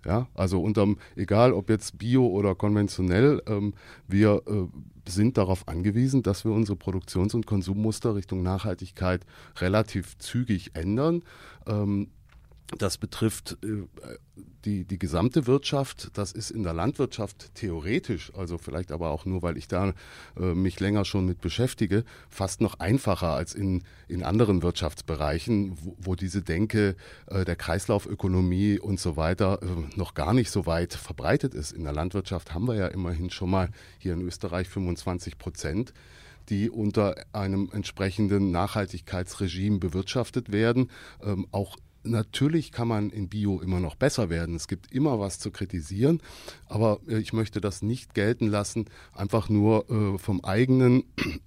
Ja, 0.06 0.28
also 0.36 0.62
unterm, 0.62 0.98
egal 1.16 1.54
ob 1.54 1.70
jetzt 1.70 1.98
bio 1.98 2.28
oder 2.28 2.56
konventionell, 2.56 3.42
ähm, 3.48 3.74
wir 4.08 4.42
äh, 4.48 4.68
sind 5.10 5.38
darauf 5.38 5.68
angewiesen, 5.68 6.24
dass 6.24 6.46
wir 6.46 6.52
unsere 6.52 6.78
Produktions- 6.78 7.34
und 7.34 7.46
Konsummuster 7.46 8.16
Richtung 8.16 8.44
Nachhaltigkeit 8.44 9.26
relativ 9.58 10.18
zügig 10.18 10.72
ändern. 10.76 11.24
Ähm, 11.66 12.10
das 12.78 12.98
betrifft 12.98 13.58
äh, 13.64 13.88
die, 14.66 14.84
die 14.84 15.00
gesamte 15.00 15.48
Wirtschaft. 15.48 16.10
Das 16.14 16.34
ist 16.34 16.52
in 16.52 16.64
der 16.64 16.74
Landwirtschaft 16.74 17.56
theoretisch, 17.56 18.34
also 18.36 18.58
vielleicht 18.58 18.92
aber 18.92 19.10
auch 19.10 19.26
nur, 19.26 19.42
weil 19.42 19.58
ich 19.58 19.68
da 19.68 19.94
äh, 20.38 20.54
mich 20.54 20.80
länger 20.80 21.06
schon 21.06 21.26
mit 21.26 21.40
beschäftige, 21.40 22.04
fast 22.30 22.60
noch 22.60 22.80
einfacher 22.80 23.30
als 23.30 23.54
in, 23.54 23.84
in 24.10 24.24
anderen 24.24 24.64
Wirtschaftsbereichen, 24.64 25.78
wo, 25.82 25.96
wo 25.98 26.16
diese 26.16 26.42
Denke 26.42 26.96
äh, 27.28 27.46
der 27.46 27.56
Kreislaufökonomie 27.56 28.80
und 28.80 29.00
so 29.00 29.16
weiter 29.16 29.60
äh, 29.62 29.98
noch 29.98 30.14
gar 30.14 30.34
nicht 30.34 30.52
so 30.52 30.66
weit 30.66 30.94
verbreitet 30.94 31.54
ist. 31.54 31.72
In 31.72 31.86
der 31.86 31.94
Landwirtschaft 31.94 32.54
haben 32.54 32.68
wir 32.68 32.76
ja 32.76 32.88
immerhin 32.88 33.30
schon 33.30 33.50
mal 33.50 33.70
hier 33.98 34.14
in 34.14 34.22
Österreich 34.22 34.68
25 34.68 35.38
Prozent 35.38 35.94
die 36.50 36.70
unter 36.70 37.16
einem 37.34 37.70
entsprechenden 37.74 38.52
Nachhaltigkeitsregime 38.52 39.80
bewirtschaftet 39.80 40.52
werden. 40.52 40.90
Ähm, 41.22 41.46
auch 41.52 41.76
Natürlich 42.10 42.72
kann 42.72 42.88
man 42.88 43.10
in 43.10 43.30
Bio 43.30 43.60
immer 43.60 43.80
noch 43.80 43.96
besser 43.96 44.30
werden. 44.30 44.56
Es 44.56 44.68
gibt 44.68 44.92
immer 44.92 45.20
was 45.20 45.40
zu 45.40 45.52
kritisieren, 45.52 46.22
aber 46.66 47.00
äh, 47.08 47.18
ich 47.18 47.34
möchte 47.34 47.62
das 47.62 47.82
nicht 47.82 48.14
gelten 48.14 48.48
lassen, 48.48 48.86
einfach 49.14 49.50
nur 49.50 49.90
äh, 49.90 50.18
vom 50.18 50.44
eigenen 50.44 51.04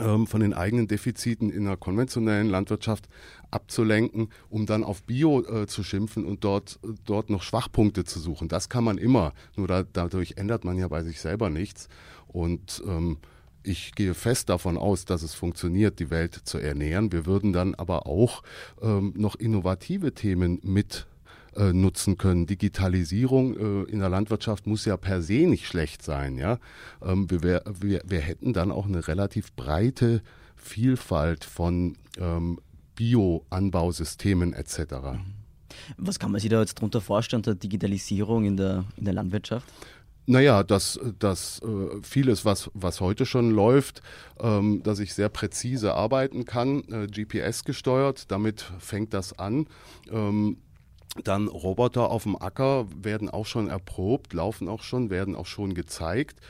ähm, 0.00 0.26
von 0.26 0.40
den 0.40 0.54
eigenen 0.54 0.86
Defiziten 0.86 1.50
in 1.50 1.64
der 1.64 1.76
konventionellen 1.76 2.48
Landwirtschaft 2.48 3.08
abzulenken, 3.50 4.28
um 4.48 4.66
dann 4.66 4.84
auf 4.84 5.02
Bio 5.02 5.42
äh, 5.42 5.66
zu 5.66 5.82
schimpfen 5.82 6.24
und 6.24 6.44
dort, 6.44 6.78
dort 7.04 7.30
noch 7.30 7.42
Schwachpunkte 7.42 8.04
zu 8.04 8.20
suchen. 8.20 8.48
Das 8.48 8.68
kann 8.68 8.84
man 8.84 8.98
immer, 8.98 9.32
nur 9.56 9.68
da, 9.68 9.82
dadurch 9.82 10.34
ändert 10.36 10.64
man 10.64 10.76
ja 10.78 10.88
bei 10.88 11.02
sich 11.02 11.20
selber 11.20 11.50
nichts. 11.50 11.88
Und 12.26 12.82
ähm, 12.86 13.18
ich 13.62 13.92
gehe 13.94 14.14
fest 14.14 14.48
davon 14.48 14.76
aus, 14.76 15.04
dass 15.04 15.22
es 15.22 15.34
funktioniert, 15.34 15.98
die 15.98 16.10
Welt 16.10 16.34
zu 16.34 16.58
ernähren. 16.58 17.12
Wir 17.12 17.26
würden 17.26 17.52
dann 17.52 17.74
aber 17.74 18.06
auch 18.06 18.42
ähm, 18.80 19.12
noch 19.16 19.34
innovative 19.36 20.14
Themen 20.14 20.60
mit 20.62 21.06
äh, 21.56 21.72
nutzen 21.72 22.16
können. 22.18 22.46
Digitalisierung 22.46 23.56
äh, 23.86 23.90
in 23.90 23.98
der 23.98 24.08
Landwirtschaft 24.08 24.66
muss 24.66 24.84
ja 24.84 24.96
per 24.96 25.22
se 25.22 25.46
nicht 25.46 25.66
schlecht 25.66 26.02
sein. 26.02 26.38
Ja? 26.38 26.58
Ähm, 27.02 27.30
wir, 27.30 27.40
wir, 27.80 28.02
wir 28.04 28.20
hätten 28.20 28.52
dann 28.52 28.70
auch 28.70 28.86
eine 28.86 29.08
relativ 29.08 29.52
breite 29.54 30.22
Vielfalt 30.56 31.44
von 31.44 31.96
ähm, 32.18 32.58
Bio-Anbausystemen 32.94 34.52
etc. 34.52 35.18
Was 35.96 36.18
kann 36.18 36.32
man 36.32 36.40
sich 36.40 36.50
da 36.50 36.60
jetzt 36.60 36.78
darunter 36.78 37.00
vorstellen, 37.00 37.42
der 37.42 37.54
Digitalisierung 37.54 38.44
in 38.44 38.56
der, 38.56 38.84
in 38.96 39.04
der 39.04 39.14
Landwirtschaft? 39.14 39.66
Naja, 40.30 40.62
dass, 40.62 41.00
dass 41.18 41.62
äh, 41.62 42.02
vieles, 42.02 42.44
was, 42.44 42.70
was 42.74 43.00
heute 43.00 43.24
schon 43.24 43.50
läuft, 43.50 44.02
ähm, 44.38 44.82
dass 44.82 44.98
ich 44.98 45.14
sehr 45.14 45.30
präzise 45.30 45.94
arbeiten 45.94 46.44
kann, 46.44 46.84
äh, 46.92 47.06
GPS 47.06 47.64
gesteuert, 47.64 48.30
damit 48.30 48.70
fängt 48.78 49.14
das 49.14 49.38
an. 49.38 49.68
Ähm, 50.10 50.58
dann 51.24 51.48
Roboter 51.48 52.10
auf 52.10 52.24
dem 52.24 52.36
Acker 52.36 52.86
werden 52.94 53.30
auch 53.30 53.46
schon 53.46 53.68
erprobt, 53.68 54.34
laufen 54.34 54.68
auch 54.68 54.82
schon, 54.82 55.08
werden 55.08 55.34
auch 55.34 55.46
schon 55.46 55.72
gezeigt. 55.72 56.40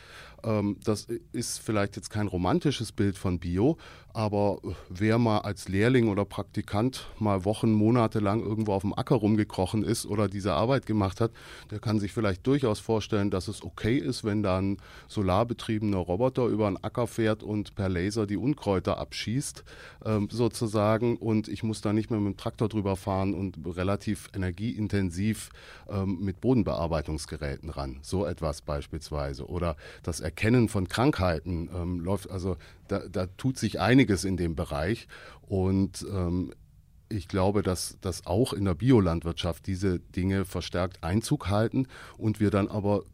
Ähm, 0.43 0.79
das 0.83 1.07
ist 1.31 1.61
vielleicht 1.61 1.95
jetzt 1.95 2.11
kein 2.11 2.27
romantisches 2.27 2.91
Bild 2.91 3.17
von 3.17 3.39
Bio, 3.39 3.79
aber 4.15 4.59
wer 4.89 5.19
mal 5.19 5.39
als 5.39 5.69
Lehrling 5.69 6.09
oder 6.09 6.25
Praktikant 6.25 7.07
mal 7.19 7.45
Wochen, 7.45 7.73
Monate 7.73 8.19
lang 8.21 8.43
irgendwo 8.43 8.73
auf 8.73 8.83
dem 8.83 8.93
Acker 8.93 9.17
rumgekrochen 9.17 9.83
ist 9.83 10.07
oder 10.07 10.29
diese 10.29 10.55
Arbeit 10.55 10.87
gemacht 10.87 11.21
hat, 11.21 11.31
der 11.71 11.79
kann 11.79 12.01
sich 12.01 12.13
vielleicht 12.13 12.47
durchaus 12.47 12.81
vorstellen, 12.81 13.31
dass 13.31 13.49
es 13.49 13.63
okay 13.63 13.97
ist, 13.97 14.25
wenn 14.25 14.43
da 14.43 14.59
ein 14.59 14.79
solarbetriebener 15.09 15.99
Roboter 15.99 16.47
über 16.47 16.67
einen 16.67 16.83
Acker 16.83 17.07
fährt 17.07 17.43
und 17.43 17.75
per 17.75 17.89
Laser 17.89 18.27
die 18.27 18.37
Unkräuter 18.37 18.99
abschießt, 18.99 19.65
ähm, 20.05 20.29
sozusagen. 20.31 21.17
Und 21.17 21.49
ich 21.49 21.63
muss 21.63 21.81
da 21.81 21.93
nicht 21.93 22.11
mehr 22.11 22.21
mit 22.21 22.35
dem 22.35 22.37
Traktor 22.37 22.69
drüber 22.69 22.97
fahren 22.97 23.35
und 23.35 23.59
relativ 23.77 24.31
energieintensiv 24.35 25.51
ähm, 25.89 26.19
mit 26.21 26.41
Bodenbearbeitungsgeräten 26.41 27.71
ran. 27.71 27.99
So 28.03 28.27
etwas 28.27 28.63
beispielsweise. 28.63 29.47
Oder 29.47 29.77
das 30.03 30.21
Erkennen 30.21 30.69
von 30.69 30.89
Krankheiten 30.89 31.71
ähm, 31.75 32.01
läuft, 32.01 32.31
also 32.31 32.57
da, 32.89 33.09
da, 33.09 33.27
tut 33.27 33.59
sich 33.59 33.81
einiges 33.81 34.25
in 34.25 34.37
dem 34.37 34.55
Bereich. 34.55 35.09
Und 35.43 36.07
ähm, 36.11 36.53
ich 37.09 37.29
glaube, 37.29 37.63
dass, 37.63 37.99
dass 38.01 38.27
auch 38.27 38.53
in 38.53 38.65
der 38.65 38.75
Biolandwirtschaft 38.75 39.67
diese 39.67 39.99
Dinge 39.99 40.45
verstärkt 40.45 41.03
Einzug 41.03 41.49
halten 41.49 41.87
und 42.17 42.41
wir 42.41 42.51
dann 42.51 42.69
aber 42.69 43.05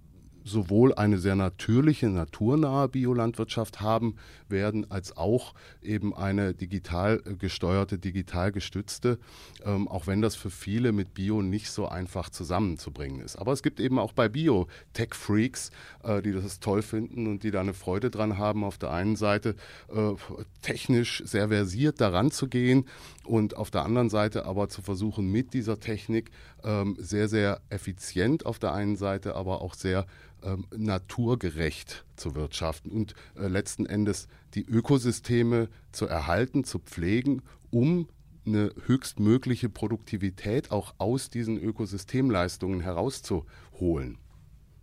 sowohl 0.44 0.94
eine 0.94 1.18
sehr 1.18 1.34
natürliche, 1.34 2.08
naturnahe 2.08 2.88
Biolandwirtschaft 2.88 3.80
haben 3.80 4.16
werden, 4.48 4.90
als 4.90 5.16
auch 5.16 5.54
eben 5.82 6.14
eine 6.14 6.54
digital 6.54 7.18
gesteuerte, 7.38 7.98
digital 7.98 8.52
gestützte, 8.52 9.18
ähm, 9.64 9.88
auch 9.88 10.06
wenn 10.06 10.20
das 10.20 10.36
für 10.36 10.50
viele 10.50 10.92
mit 10.92 11.14
Bio 11.14 11.40
nicht 11.42 11.70
so 11.70 11.88
einfach 11.88 12.28
zusammenzubringen 12.28 13.20
ist. 13.20 13.36
Aber 13.36 13.52
es 13.52 13.62
gibt 13.62 13.80
eben 13.80 13.98
auch 13.98 14.12
bei 14.12 14.28
Bio 14.28 14.68
Tech-Freaks, 14.92 15.70
äh, 16.02 16.20
die 16.20 16.32
das 16.32 16.60
toll 16.60 16.82
finden 16.82 17.26
und 17.26 17.42
die 17.42 17.50
da 17.50 17.60
eine 17.60 17.74
Freude 17.74 18.10
dran 18.10 18.36
haben, 18.36 18.64
auf 18.64 18.76
der 18.76 18.90
einen 18.90 19.16
Seite 19.16 19.56
äh, 19.88 20.12
technisch 20.60 21.22
sehr 21.24 21.48
versiert 21.48 22.00
daran 22.00 22.30
zu 22.30 22.48
gehen 22.48 22.84
und 23.24 23.56
auf 23.56 23.70
der 23.70 23.84
anderen 23.84 24.10
Seite 24.10 24.44
aber 24.44 24.68
zu 24.68 24.82
versuchen, 24.82 25.30
mit 25.30 25.54
dieser 25.54 25.80
Technik 25.80 26.30
ähm, 26.64 26.96
sehr, 26.98 27.28
sehr 27.28 27.60
effizient 27.68 28.46
auf 28.46 28.58
der 28.58 28.72
einen 28.72 28.96
Seite, 28.96 29.36
aber 29.36 29.60
auch 29.60 29.74
sehr 29.74 30.06
ähm, 30.42 30.66
naturgerecht 30.76 32.04
zu 32.16 32.34
wirtschaften 32.34 32.90
und 32.90 33.14
äh, 33.36 33.46
letzten 33.48 33.86
Endes 33.86 34.28
die 34.54 34.64
Ökosysteme 34.64 35.68
zu 35.92 36.06
erhalten, 36.06 36.64
zu 36.64 36.78
pflegen, 36.78 37.42
um 37.70 38.08
eine 38.46 38.72
höchstmögliche 38.86 39.68
Produktivität 39.68 40.70
auch 40.70 40.94
aus 40.98 41.30
diesen 41.30 41.58
Ökosystemleistungen 41.58 42.80
herauszuholen. 42.80 44.18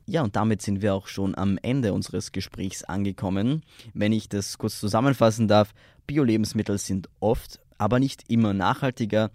Ja, 0.08 0.24
und 0.24 0.36
damit 0.36 0.62
sind 0.62 0.82
wir 0.82 0.94
auch 0.94 1.08
schon 1.08 1.36
am 1.36 1.60
Ende 1.62 1.94
unseres 1.94 2.32
Gesprächs 2.32 2.84
angekommen. 2.84 3.63
Wenn 3.94 4.12
ich 4.12 4.30
das 4.30 4.58
kurz 4.58 4.80
zusammenfassen 4.80 5.48
darf, 5.48 5.74
Bio-Lebensmittel 6.08 6.78
sind 6.80 7.08
oft, 7.20 7.60
aber 7.78 8.00
nicht 8.00 8.30
immer 8.30 8.54
nachhaltiger 8.54 9.32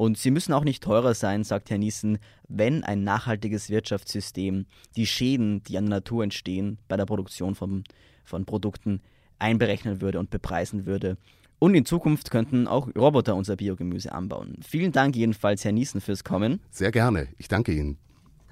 und 0.00 0.16
sie 0.16 0.30
müssen 0.30 0.54
auch 0.54 0.64
nicht 0.64 0.82
teurer 0.82 1.12
sein, 1.12 1.44
sagt 1.44 1.68
Herr 1.68 1.76
Niesen, 1.76 2.20
wenn 2.48 2.84
ein 2.84 3.04
nachhaltiges 3.04 3.68
Wirtschaftssystem 3.68 4.64
die 4.96 5.06
Schäden, 5.06 5.62
die 5.64 5.76
an 5.76 5.84
der 5.84 5.96
Natur 5.96 6.24
entstehen, 6.24 6.78
bei 6.88 6.96
der 6.96 7.04
Produktion 7.04 7.54
von, 7.54 7.84
von 8.24 8.46
Produkten 8.46 9.02
einberechnen 9.38 10.00
würde 10.00 10.18
und 10.18 10.30
bepreisen 10.30 10.86
würde. 10.86 11.18
Und 11.58 11.74
in 11.74 11.84
Zukunft 11.84 12.30
könnten 12.30 12.66
auch 12.66 12.88
Roboter 12.96 13.36
unser 13.36 13.56
Biogemüse 13.56 14.10
anbauen. 14.10 14.56
Vielen 14.66 14.92
Dank 14.92 15.16
jedenfalls, 15.16 15.66
Herr 15.66 15.72
Niesen, 15.72 16.00
fürs 16.00 16.24
Kommen. 16.24 16.60
Sehr 16.70 16.92
gerne. 16.92 17.28
Ich 17.36 17.48
danke 17.48 17.74
Ihnen. 17.74 17.98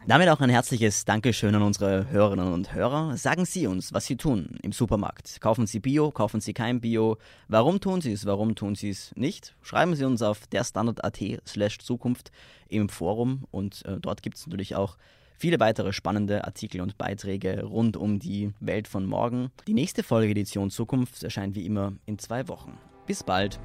Damit 0.09 0.31
auch 0.31 0.41
ein 0.41 0.49
herzliches 0.49 1.05
Dankeschön 1.05 1.55
an 1.55 1.61
unsere 1.61 2.09
Hörerinnen 2.09 2.55
und 2.55 2.73
Hörer. 2.73 3.19
Sagen 3.19 3.45
Sie 3.45 3.67
uns, 3.67 3.93
was 3.93 4.07
Sie 4.07 4.17
tun 4.17 4.59
im 4.63 4.73
Supermarkt. 4.73 5.39
Kaufen 5.43 5.67
Sie 5.67 5.81
Bio, 5.81 6.11
kaufen 6.11 6.41
Sie 6.41 6.55
kein 6.55 6.81
Bio? 6.81 7.19
Warum 7.49 7.79
tun 7.79 8.01
Sie 8.01 8.13
es, 8.13 8.25
warum 8.25 8.55
tun 8.55 8.75
Sie 8.75 8.89
es 8.89 9.15
nicht? 9.17 9.55
Schreiben 9.61 9.95
Sie 9.95 10.07
uns 10.07 10.23
auf 10.23 10.47
derstandard.at 10.47 11.21
slash 11.47 11.81
Zukunft 11.81 12.33
im 12.69 12.89
Forum 12.89 13.45
und 13.51 13.85
äh, 13.85 14.01
dort 14.01 14.23
gibt 14.23 14.39
es 14.39 14.47
natürlich 14.47 14.77
auch 14.77 14.97
viele 15.37 15.61
weitere 15.61 15.93
spannende 15.93 16.45
Artikel 16.45 16.81
und 16.81 16.97
Beiträge 16.97 17.65
rund 17.65 17.99
um 17.99 18.19
die 18.19 18.55
Welt 18.61 18.89
von 18.89 19.05
morgen. 19.05 19.51
Die 19.67 19.75
nächste 19.75 20.03
Folge 20.03 20.31
Edition 20.31 20.71
Zukunft 20.71 21.23
erscheint 21.23 21.55
wie 21.55 21.67
immer 21.67 21.93
in 22.07 22.19
zwei 22.19 22.49
Wochen. 22.49 22.79
Bis 23.07 23.23
bald. 23.23 23.61